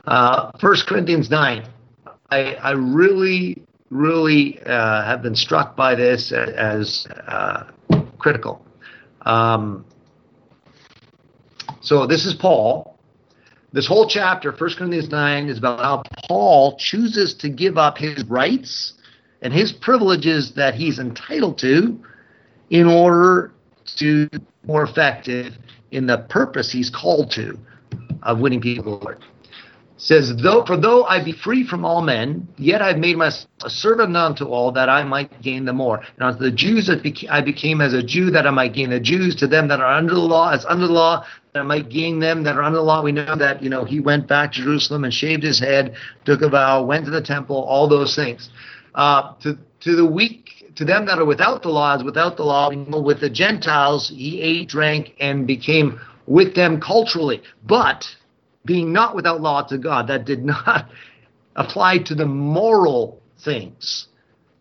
[0.05, 1.65] Uh, First Corinthians 9.
[2.29, 7.71] I, I really, really uh, have been struck by this as uh,
[8.17, 8.65] critical.
[9.21, 9.85] Um,
[11.81, 12.97] so this is Paul.
[13.71, 18.23] This whole chapter, 1 Corinthians 9, is about how Paul chooses to give up his
[18.25, 18.93] rights
[19.41, 21.99] and his privileges that he's entitled to
[22.69, 23.51] in order
[23.97, 25.57] to be more effective
[25.91, 27.57] in the purpose he's called to
[28.21, 29.23] of winning people to the Lord
[30.03, 33.69] says, though for though I be free from all men, yet I've made myself a
[33.69, 36.03] servant unto all that I might gain the more.
[36.17, 38.89] And unto the Jews that beca- I became as a Jew that I might gain
[38.89, 41.63] the Jews, to them that are under the law as under the law, that I
[41.63, 43.01] might gain them that are under the law.
[43.01, 46.41] We know that, you know, he went back to Jerusalem and shaved his head, took
[46.41, 48.49] a vow, went to the temple, all those things.
[48.95, 52.43] Uh, to to the weak, to them that are without the law, as without the
[52.43, 57.41] law, with the Gentiles, he ate, drank, and became with them culturally.
[57.65, 58.05] But
[58.65, 60.07] being not without law to God.
[60.07, 60.89] That did not
[61.55, 64.07] apply to the moral things.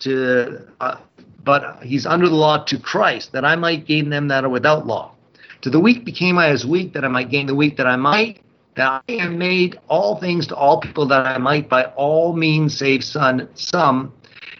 [0.01, 0.97] To uh,
[1.45, 4.87] but he's under the law to Christ, that I might gain them that are without
[4.87, 5.15] law.
[5.63, 7.97] To the weak became I as weak, that I might gain the weak, that I
[7.97, 8.41] might,
[8.77, 12.77] that I am made all things to all people, that I might by all means
[12.77, 14.13] save son, some.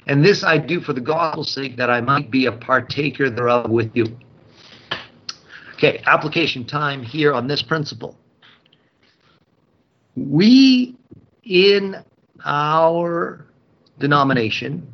[0.07, 3.71] And this I do for the gospel's sake, that I might be a partaker thereof
[3.71, 4.17] with you.
[5.75, 8.17] Okay, application time here on this principle
[10.17, 10.97] we
[11.45, 11.97] in
[12.45, 13.47] our
[13.99, 14.87] denomination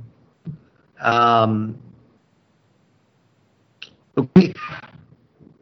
[1.00, 1.78] um,
[4.34, 4.52] we,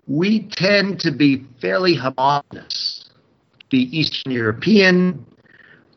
[0.07, 3.11] we tend to be fairly homogenous
[3.71, 5.25] be eastern european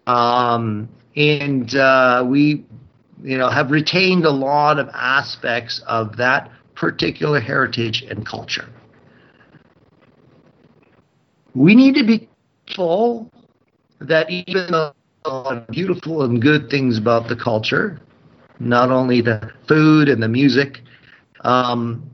[0.09, 2.65] um, and uh, we,
[3.23, 8.69] you know, have retained a lot of aspects of that particular heritage and culture.
[11.53, 12.27] We need to be
[12.65, 13.29] careful
[14.01, 14.93] that even though
[15.69, 17.99] beautiful and good things about the culture,
[18.59, 20.81] not only the food and the music,
[21.41, 22.09] um,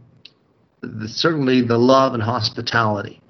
[0.82, 3.22] the, certainly the love and hospitality.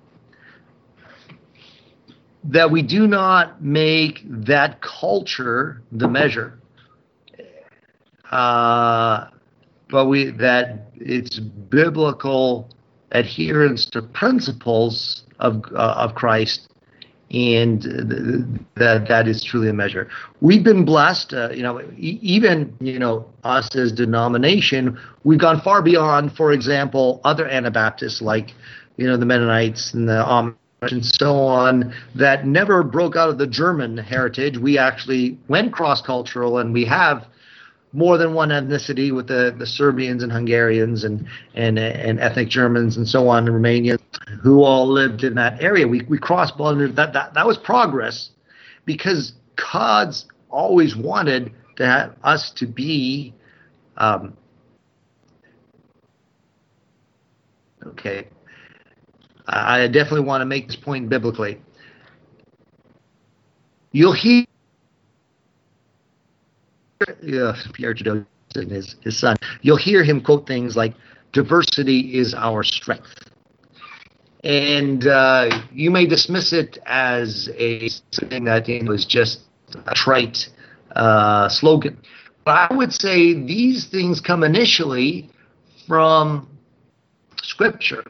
[2.44, 6.60] That we do not make that culture the measure,
[8.32, 9.30] uh,
[9.90, 12.70] but we that it's biblical
[13.12, 16.70] adherence to principles of uh, of Christ
[17.32, 17.82] and
[18.76, 20.08] that that is truly a measure.
[20.42, 25.62] We've been blessed, uh, you know, e- even you know us as denomination, we've gone
[25.62, 28.54] far beyond, for example, other Anabaptists like
[28.98, 33.38] you know the Mennonites and the Amish and so on that never broke out of
[33.38, 34.58] the German heritage.
[34.58, 37.26] We actually went cross cultural, and we have
[37.96, 42.98] more than one ethnicity with the, the Serbians and Hungarians and, and and ethnic Germans
[42.98, 44.00] and so on in Romanians
[44.42, 45.88] who all lived in that area.
[45.88, 46.94] We we crossed borders.
[46.96, 48.32] That that that was progress
[48.86, 53.34] because CODS always wanted to have us to be
[53.98, 54.36] um,
[57.88, 58.28] okay.
[59.48, 61.62] I definitely want to make this point biblically.
[63.92, 64.46] You'll hear
[67.02, 68.26] uh, Pierre Trudeau
[68.56, 70.94] and his, his son, you'll hear him quote things like,
[71.34, 73.32] diversity is our strength.
[74.44, 79.42] And uh, you may dismiss it as a something that is just
[79.88, 80.50] a trite
[80.96, 81.98] uh, slogan.
[82.46, 85.30] But I would say these things come initially
[85.88, 86.48] from
[87.42, 88.04] Scripture,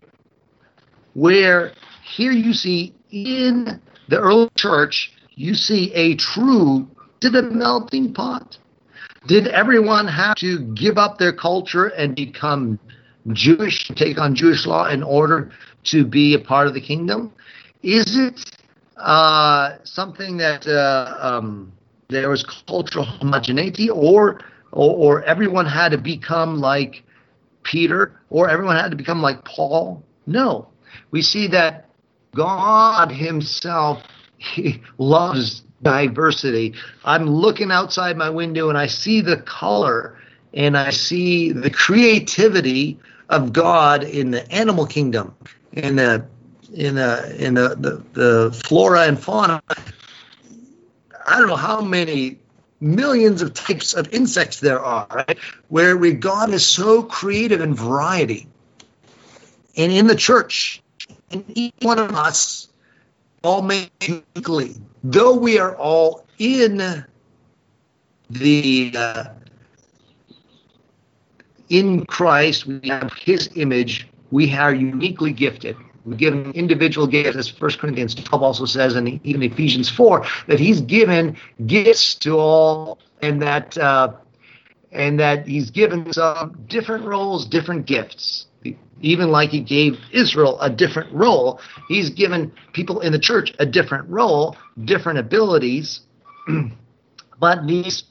[1.14, 1.72] where
[2.04, 6.88] here you see in the early church, you see a true
[7.22, 8.58] to the melting pot.
[9.28, 12.80] Did everyone have to give up their culture and become
[13.34, 15.52] Jewish, take on Jewish law in order
[15.86, 17.34] to be a part of the kingdom?
[17.82, 18.40] Is it
[18.98, 21.72] uh, something that uh, um,
[22.10, 27.04] there was cultural homogeneity, or, or or everyone had to become like
[27.64, 30.04] Peter, or everyone had to become like Paul?
[30.28, 30.68] No,
[31.10, 31.90] we see that
[32.36, 34.04] God Himself
[34.38, 36.74] he loves diversity.
[37.06, 40.18] I'm looking outside my window and I see the color
[40.54, 42.98] and I see the creativity
[43.30, 45.36] of God in the animal kingdom,
[45.72, 46.26] in the
[46.74, 49.62] in the in the, the, the flora and fauna.
[51.28, 52.40] I don't know how many
[52.82, 55.38] millions of types of insects there are, right?
[55.70, 58.48] Where we God is so creative in variety.
[59.78, 60.82] And in the church,
[61.30, 62.70] and each one of us
[63.44, 63.92] all made
[65.06, 67.06] though we are all in
[68.30, 69.26] the uh,
[71.70, 74.08] in Christ, we have His image.
[74.32, 75.78] We are uniquely gifted.
[76.06, 80.60] We're given individual gifts, as 1 Corinthians 12 also says, and even Ephesians 4, that
[80.60, 84.14] He's given gifts to all, and that uh,
[84.92, 88.48] and that He's given some different roles, different gifts
[89.02, 93.66] even like he gave Israel a different role, he's given people in the church a
[93.66, 94.56] different role,
[94.86, 96.02] different abilities.
[97.40, 98.04] but these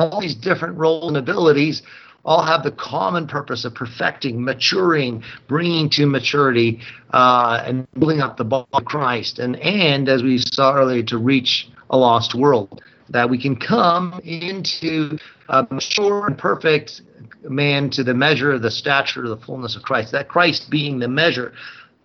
[0.00, 1.82] all these different roles and abilities
[2.24, 6.80] all have the common purpose of perfecting, maturing, bringing to maturity,
[7.12, 11.18] uh, and building up the body of Christ, and and as we saw earlier, to
[11.18, 12.82] reach a lost world.
[13.10, 17.02] That we can come into a mature and perfect
[17.42, 20.12] man to the measure of the stature of the fullness of Christ.
[20.12, 21.52] That Christ being the measure,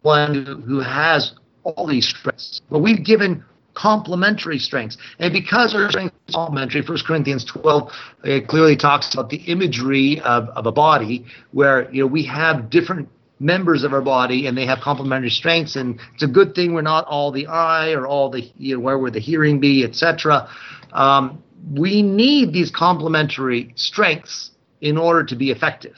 [0.02, 1.34] one who has
[1.64, 2.62] all these strengths.
[2.70, 3.44] But we've given
[3.74, 4.98] complementary strengths.
[5.20, 7.92] And because our strength is complementary, 1 Corinthians 12
[8.26, 12.70] it clearly talks about the imagery of, of a body where you know we have
[12.70, 13.08] different
[13.40, 16.82] members of our body and they have complementary strengths and it's a good thing we're
[16.82, 20.50] not all the eye or all the you know where would the hearing be etc
[20.94, 25.96] um, we need these complementary strengths in order to be effective.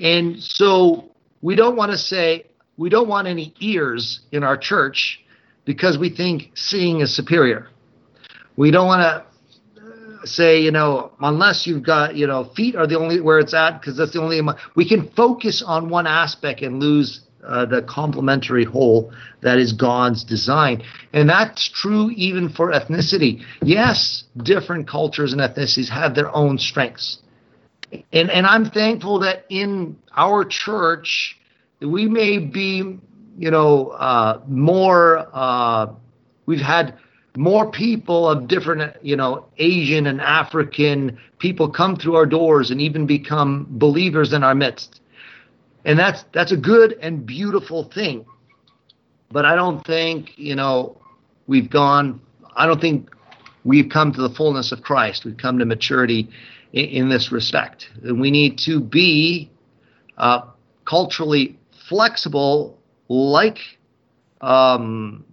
[0.00, 1.10] And so
[1.42, 5.20] we don't want to say, we don't want any ears in our church
[5.64, 7.68] because we think seeing is superior.
[8.56, 12.98] We don't want to say, you know, unless you've got, you know, feet are the
[12.98, 14.40] only where it's at because that's the only.
[14.74, 20.24] We can focus on one aspect and lose uh, the complementary whole that is God's
[20.24, 20.82] design.
[21.12, 23.42] And that's true even for ethnicity.
[23.62, 27.18] Yes, different cultures and ethnicities have their own strengths
[28.12, 31.38] and and I'm thankful that in our church
[31.80, 32.98] we may be,
[33.38, 35.28] you know, uh, more.
[35.32, 35.92] Uh,
[36.46, 36.94] we've had
[37.36, 42.80] more people of different, you know, Asian and African people come through our doors and
[42.80, 45.00] even become believers in our midst.
[45.84, 48.24] And that's that's a good and beautiful thing.
[49.30, 50.96] But I don't think, you know,
[51.46, 52.20] we've gone
[52.56, 53.10] I don't think
[53.64, 55.24] we've come to the fullness of Christ.
[55.24, 56.28] We've come to maturity
[56.72, 57.90] in, in this respect.
[58.02, 59.50] And we need to be
[60.16, 60.42] uh,
[60.84, 61.58] culturally
[61.88, 62.78] flexible,
[63.08, 63.58] like
[64.40, 65.24] um,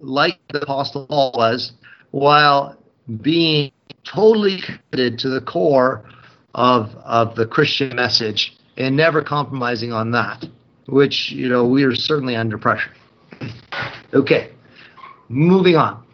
[0.00, 1.72] like the Apostle Paul was,
[2.10, 2.76] while
[3.20, 3.70] being
[4.04, 6.04] totally committed to the core
[6.54, 10.44] of of the Christian message and never compromising on that,
[10.86, 12.90] which you know we are certainly under pressure.
[14.14, 14.50] Okay,
[15.28, 16.04] moving on.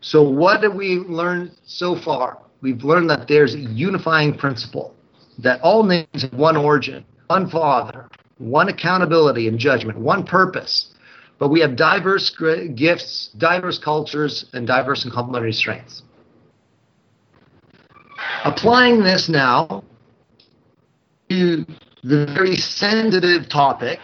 [0.00, 2.38] So what have we learned so far?
[2.62, 4.94] We've learned that there's a unifying principle
[5.38, 8.08] that all names have one origin, one Father,
[8.38, 10.92] one accountability and judgment, one purpose.
[11.38, 12.30] But we have diverse
[12.74, 16.02] gifts, diverse cultures, and diverse and complementary strengths.
[18.44, 19.84] Applying this now
[22.02, 24.00] the very sensitive topic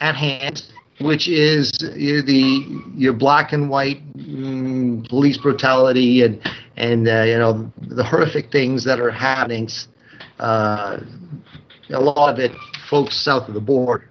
[0.00, 0.64] at hand,
[1.00, 6.40] which is the your black and white mm, police brutality and
[6.76, 9.68] and uh, you know the horrific things that are happening.
[10.38, 11.00] Uh,
[11.90, 12.52] a lot of it,
[12.88, 14.08] folks south of the border.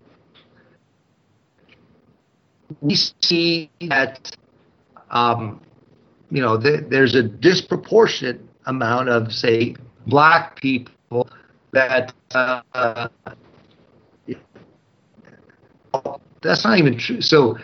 [2.82, 4.36] We see that
[5.10, 5.62] um,
[6.30, 9.76] you know th- there's a disproportionate amount of say
[10.08, 11.30] black people
[11.72, 13.08] that uh,
[16.42, 17.22] that's not even true.
[17.22, 17.58] So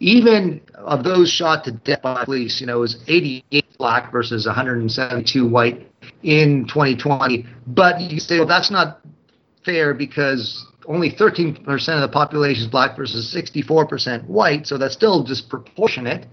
[0.00, 4.46] even of those shot to death by police, you know, it was 88 black versus
[4.46, 5.90] 172 white
[6.22, 7.46] in 2020.
[7.66, 9.00] But you say, well, that's not
[9.64, 15.22] fair because only 13% of the population is black versus 64% white, so that's still
[15.22, 16.26] disproportionate.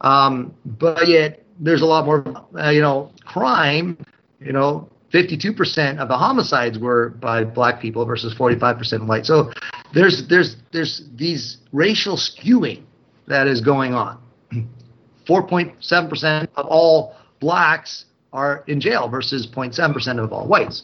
[0.00, 2.24] Um, but yet there's a lot more,
[2.58, 3.98] uh, you know, crime.
[4.40, 9.24] You know, 52% of the homicides were by black people versus 45% white.
[9.24, 9.52] So
[9.94, 12.82] there's there's there's these racial skewing
[13.28, 14.20] that is going on.
[15.28, 20.82] 4.7% of all blacks are in jail versus 0.7% of all whites.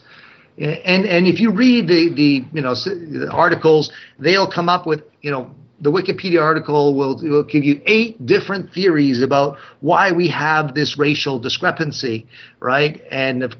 [0.59, 5.03] And and if you read the the you know the articles, they'll come up with
[5.23, 5.51] you know
[5.83, 10.97] the Wikipedia article will, will give you eight different theories about why we have this
[10.97, 12.25] racial discrepancy,
[12.61, 13.03] right?
[13.11, 13.55] And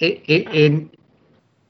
[0.00, 0.90] and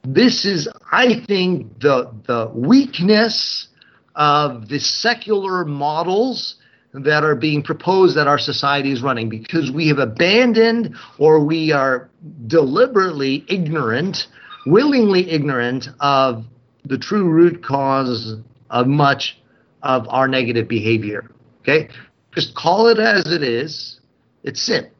[0.04, 3.68] this is, I think, the the weakness
[4.14, 6.56] of the secular models
[6.92, 11.70] that are being proposed that our society is running because we have abandoned or we
[11.70, 12.08] are
[12.46, 14.28] deliberately ignorant,
[14.64, 16.44] willingly ignorant of
[16.86, 18.36] the true root cause
[18.70, 19.38] of much
[19.82, 21.30] of our negative behavior.
[21.60, 21.88] Okay?
[22.34, 24.00] Just call it as it is.
[24.42, 24.90] It's sin.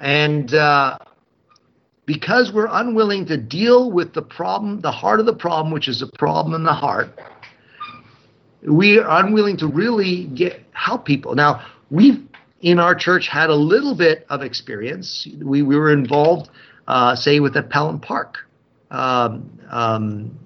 [0.00, 0.98] And uh,
[2.06, 6.02] because we're unwilling to deal with the problem, the heart of the problem, which is
[6.02, 7.18] a problem in the heart,
[8.62, 11.34] we are unwilling to really get help people.
[11.34, 12.22] Now, we've
[12.60, 15.26] in our church had a little bit of experience.
[15.40, 16.48] We, we were involved,
[16.86, 18.38] uh, say, with the Pelham Park
[18.92, 20.38] um, um,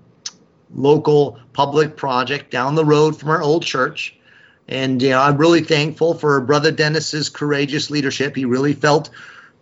[0.75, 4.17] local public project down the road from our old church.
[4.69, 8.35] And you know, I'm really thankful for Brother Dennis's courageous leadership.
[8.35, 9.11] He really felt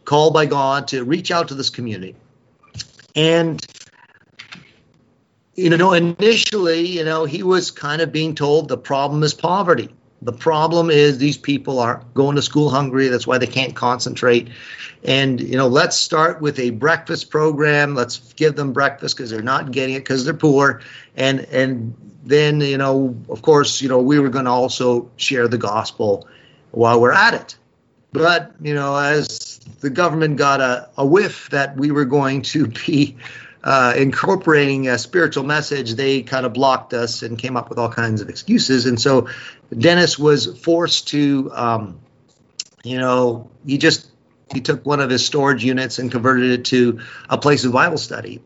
[0.05, 2.15] called by God to reach out to this community.
[3.17, 3.65] And
[5.57, 9.89] you know, initially, you know, he was kind of being told the problem is poverty.
[10.23, 13.09] The problem is these people are going to school hungry.
[13.09, 14.49] That's why they can't concentrate.
[15.05, 17.95] And, you know, let's start with a breakfast program.
[17.95, 20.81] Let's give them breakfast because they're not getting it because they're poor.
[21.15, 21.95] And, and
[22.25, 26.27] then, you know, of course, you know, we were going to also share the gospel
[26.71, 27.59] while we're at it.
[28.13, 32.67] But, you know, as the government got a, a whiff that we were going to
[32.87, 33.19] be
[33.63, 37.91] uh, incorporating a spiritual message, they kind of blocked us and came up with all
[37.91, 38.87] kinds of excuses.
[38.87, 39.29] And so
[39.77, 42.01] Dennis was forced to, um,
[42.83, 44.11] you know, he just
[44.53, 47.99] he took one of his storage units and converted it to a place of Bible
[47.99, 48.43] study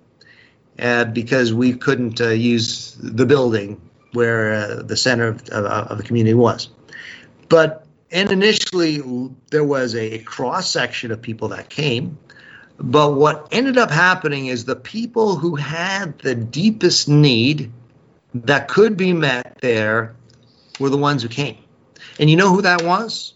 [0.78, 3.80] uh, because we couldn't uh, use the building
[4.12, 6.68] where uh, the center of, of, of the community was.
[7.48, 9.02] But and initially
[9.50, 12.18] there was a cross section of people that came
[12.78, 17.72] but what ended up happening is the people who had the deepest need
[18.34, 20.14] that could be met there
[20.78, 21.58] were the ones who came.
[22.20, 23.34] And you know who that was?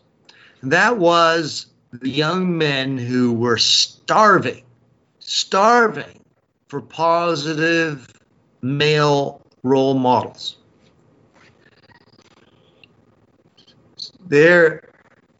[0.63, 4.63] That was the young men who were starving,
[5.19, 6.21] starving
[6.69, 8.09] for positive
[8.61, 10.57] male role models.
[14.33, 14.89] There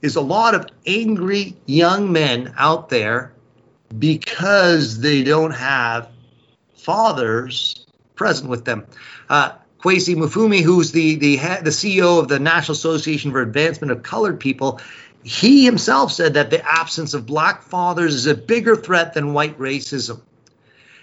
[0.03, 3.33] is a lot of angry young men out there
[3.99, 6.11] because they don't have
[6.75, 7.87] fathers
[8.17, 8.87] present with them.
[9.31, 14.03] Uh, Kweisi Mfume, who's the, the, the CEO of the National Association for Advancement of
[14.03, 14.79] Colored People,
[15.23, 19.59] he himself said that the absence of black fathers is a bigger threat than white
[19.59, 20.21] racism.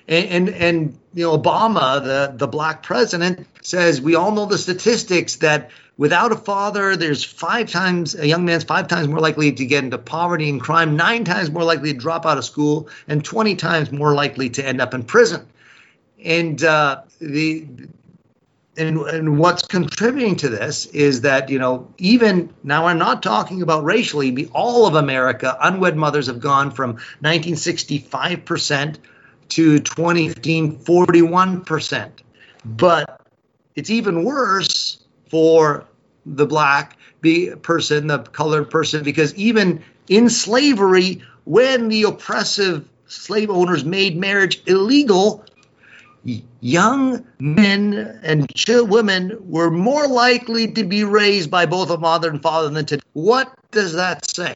[0.08, 4.58] And, and, and you know Obama, the the black president, says we all know the
[4.60, 9.52] statistics that without a father, there's five times a young man's five times more likely
[9.52, 12.88] to get into poverty and crime, nine times more likely to drop out of school,
[13.10, 15.45] and 20 times more likely to end up in prison.
[16.24, 17.68] And uh, the
[18.78, 23.62] and, and what's contributing to this is that you know even now i'm not talking
[23.62, 26.93] about racially all of america unwed mothers have gone from
[27.24, 28.97] 1965%
[29.50, 32.12] to 2015 41%
[32.64, 33.22] but
[33.76, 35.86] it's even worse for
[36.26, 36.98] the black
[37.62, 44.62] person the colored person because even in slavery when the oppressive slave owners made marriage
[44.68, 45.44] illegal
[46.62, 52.42] young men and women were more likely to be raised by both a mother and
[52.42, 53.02] father than today.
[53.14, 54.54] What does that say?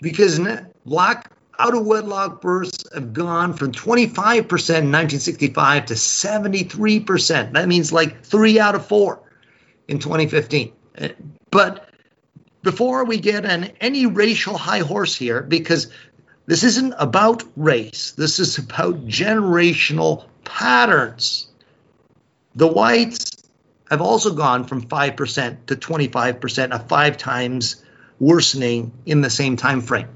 [0.00, 0.40] Because
[0.84, 7.52] black out of wedlock births have gone from 25% in 1965 to 73%.
[7.52, 9.23] That means like three out of four
[9.88, 10.72] in 2015.
[11.50, 11.88] But
[12.62, 15.88] before we get on any racial high horse here, because
[16.46, 18.12] this isn't about race.
[18.12, 21.48] This is about generational patterns.
[22.54, 23.44] The whites
[23.90, 27.82] have also gone from 5% to 25%, a five times
[28.18, 30.08] worsening in the same time frame.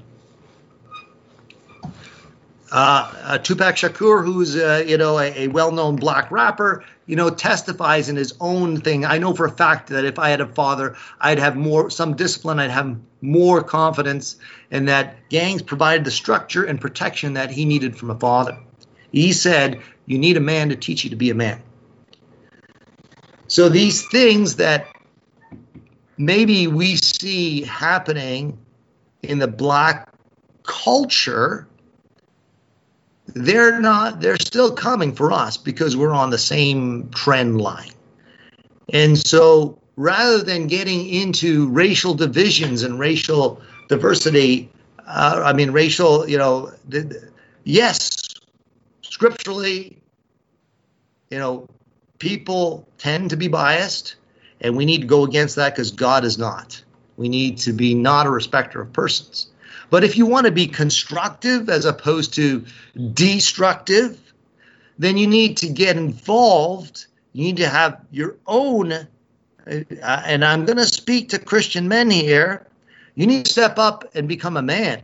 [2.71, 7.31] Uh, uh, Tupac Shakur, who's uh, you know a, a, well-known black rapper, you know
[7.31, 9.03] testifies in his own thing.
[9.03, 12.15] I know for a fact that if I had a father, I'd have more some
[12.15, 12.59] discipline.
[12.59, 14.35] I'd have more confidence,
[14.69, 18.59] and that gangs provided the structure and protection that he needed from a father.
[19.11, 21.63] He said, "You need a man to teach you to be a man."
[23.47, 24.85] So these things that
[26.15, 28.59] maybe we see happening
[29.23, 30.13] in the black
[30.61, 31.67] culture
[33.35, 37.91] they're not they're still coming for us because we're on the same trend line.
[38.91, 44.69] And so rather than getting into racial divisions and racial diversity
[45.05, 46.71] uh, i mean racial you know
[47.65, 48.17] yes
[49.01, 49.97] scripturally
[51.29, 51.67] you know
[52.17, 54.15] people tend to be biased
[54.61, 56.81] and we need to go against that because god is not.
[57.17, 59.47] We need to be not a respecter of persons
[59.89, 62.65] but if you want to be constructive as opposed to
[63.13, 64.19] destructive,
[64.97, 67.07] then you need to get involved.
[67.33, 69.05] You need to have your own, uh,
[69.65, 72.67] and I'm going to speak to Christian men here.
[73.15, 75.01] You need to step up and become a man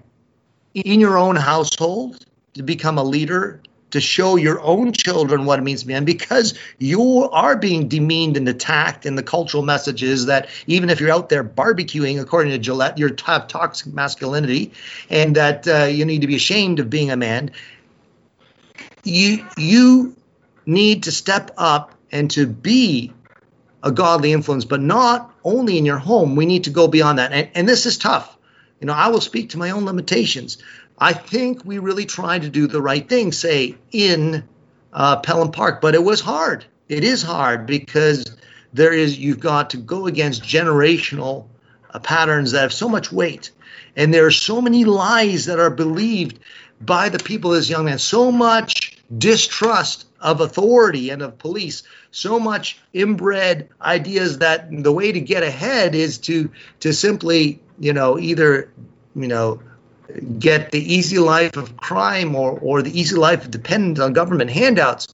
[0.73, 3.61] in your own household, to become a leader,
[3.95, 7.87] to show your own children what it means to be and because you are being
[7.87, 12.51] demeaned and attacked in the cultural messages that even if you're out there barbecuing according
[12.51, 14.71] to gillette you're have toxic masculinity
[15.09, 17.51] and that uh, you need to be ashamed of being a man.
[19.03, 20.15] You you
[20.65, 23.13] need to step up and to be
[23.83, 26.35] a godly influence but not only in your home.
[26.35, 27.31] We need to go beyond that.
[27.31, 28.31] And, and this is tough.
[28.79, 30.57] You know i will speak to my own limitations
[30.97, 34.43] I think we really tried to do the right thing, say in
[34.93, 36.65] uh, Pelham Park, but it was hard.
[36.87, 38.25] It is hard because
[38.73, 41.47] there is you've got to go against generational
[41.91, 43.51] uh, patterns that have so much weight,
[43.95, 46.39] and there are so many lies that are believed
[46.81, 52.39] by the people as young men, so much distrust of authority and of police, so
[52.39, 58.17] much inbred ideas that the way to get ahead is to to simply you know
[58.17, 58.71] either
[59.15, 59.61] you know
[60.39, 64.49] get the easy life of crime or, or the easy life of dependent on government
[64.51, 65.07] handouts.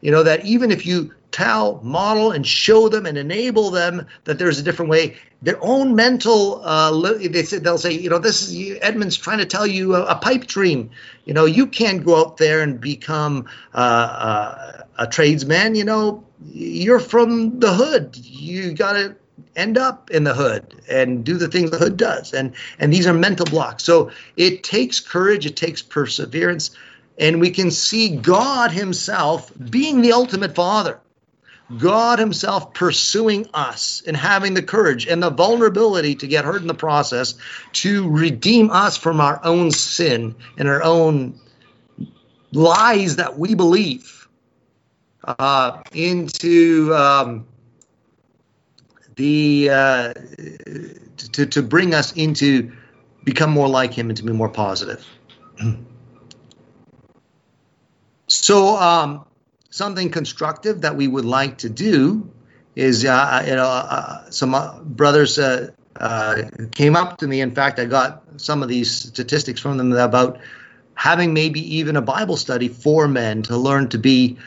[0.00, 4.38] You know, that even if you tell, model, and show them and enable them that
[4.38, 8.50] there's a different way, their own mental, uh, they say, they'll say, you know, this
[8.50, 10.90] is Edmund's trying to tell you a, a pipe dream.
[11.24, 15.74] You know, you can't go out there and become uh, uh, a tradesman.
[15.74, 18.16] You know, you're from the hood.
[18.16, 19.16] You got to
[19.58, 22.32] end up in the hood and do the things the hood does.
[22.32, 23.84] And and these are mental blocks.
[23.84, 26.70] So it takes courage it takes perseverance
[27.18, 31.00] and we can see god himself being the ultimate father.
[31.76, 36.66] God himself pursuing us and having the courage and the vulnerability to get hurt in
[36.66, 37.34] the process
[37.72, 41.38] to redeem us from our own sin and our own
[42.52, 44.28] lies that we believe
[45.24, 47.46] uh, into um,
[49.18, 50.14] the uh,
[51.32, 52.72] to to bring us into
[53.24, 55.04] become more like him and to be more positive.
[58.28, 59.26] so um,
[59.70, 62.30] something constructive that we would like to do
[62.76, 67.40] is uh, you know uh, some uh, brothers uh, uh, came up to me.
[67.40, 70.38] In fact, I got some of these statistics from them about
[70.94, 74.38] having maybe even a Bible study for men to learn to be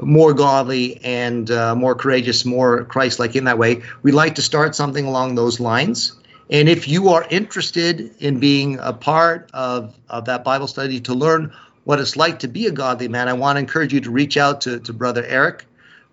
[0.00, 3.82] more godly and uh, more courageous, more Christ-like in that way.
[4.02, 6.12] We'd like to start something along those lines.
[6.50, 11.14] And if you are interested in being a part of, of that Bible study to
[11.14, 11.52] learn
[11.84, 14.36] what it's like to be a godly man, I want to encourage you to reach
[14.36, 15.64] out to, to Brother Eric.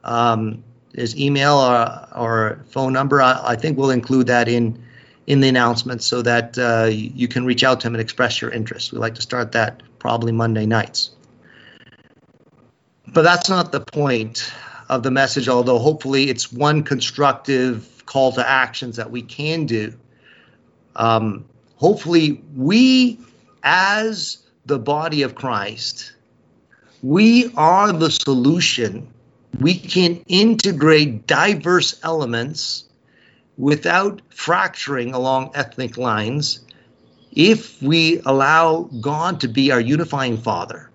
[0.04, 0.64] Um,
[0.94, 4.84] his email or, or phone number, I, I, think we'll include that in
[5.26, 8.52] in the announcement so that uh, you can reach out to him and express your
[8.52, 8.92] interest.
[8.92, 11.12] We'd like to start that probably Monday nights.
[13.14, 14.52] But that's not the point
[14.90, 19.94] of the message, although hopefully it's one constructive call to actions that we can do.
[20.96, 21.46] Um,
[21.76, 23.20] hopefully, we
[23.62, 26.14] as the body of Christ,
[27.04, 29.08] we are the solution.
[29.60, 32.86] We can integrate diverse elements
[33.58, 36.62] without fracturing along ethnic lines
[37.32, 40.90] if we allow God to be our unifying Father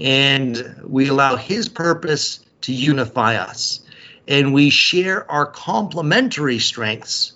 [0.00, 3.80] and we allow His purpose to unify us
[4.26, 7.32] and we share our complementary strengths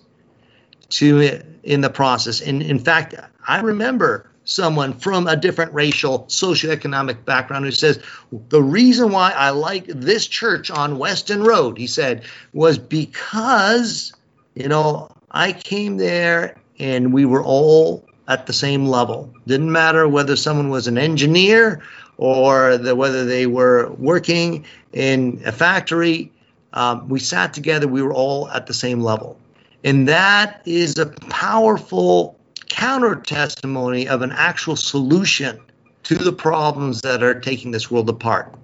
[0.91, 3.15] to in the process and in fact
[3.47, 8.03] i remember someone from a different racial socioeconomic background who says
[8.49, 14.13] the reason why i like this church on weston road he said was because
[14.55, 19.33] you know, I came there and we were all at the same level.
[19.47, 21.83] Didn't matter whether someone was an engineer
[22.17, 26.31] or the, whether they were working in a factory.
[26.73, 29.39] Um, we sat together, we were all at the same level.
[29.85, 32.37] And that is a powerful
[32.69, 35.61] counter testimony of an actual solution
[36.05, 38.55] to the problems that are taking this world apart.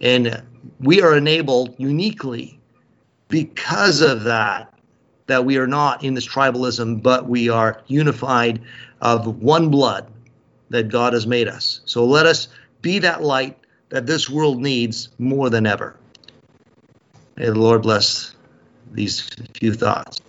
[0.00, 0.42] And
[0.80, 2.58] we are enabled uniquely
[3.28, 4.72] because of that
[5.26, 8.60] that we are not in this tribalism, but we are unified
[9.00, 10.10] of one blood
[10.70, 11.80] that God has made us.
[11.84, 12.48] So let us
[12.82, 13.58] be that light
[13.88, 15.96] that this world needs more than ever.
[17.36, 18.34] May the Lord bless
[18.92, 20.20] these few thoughts.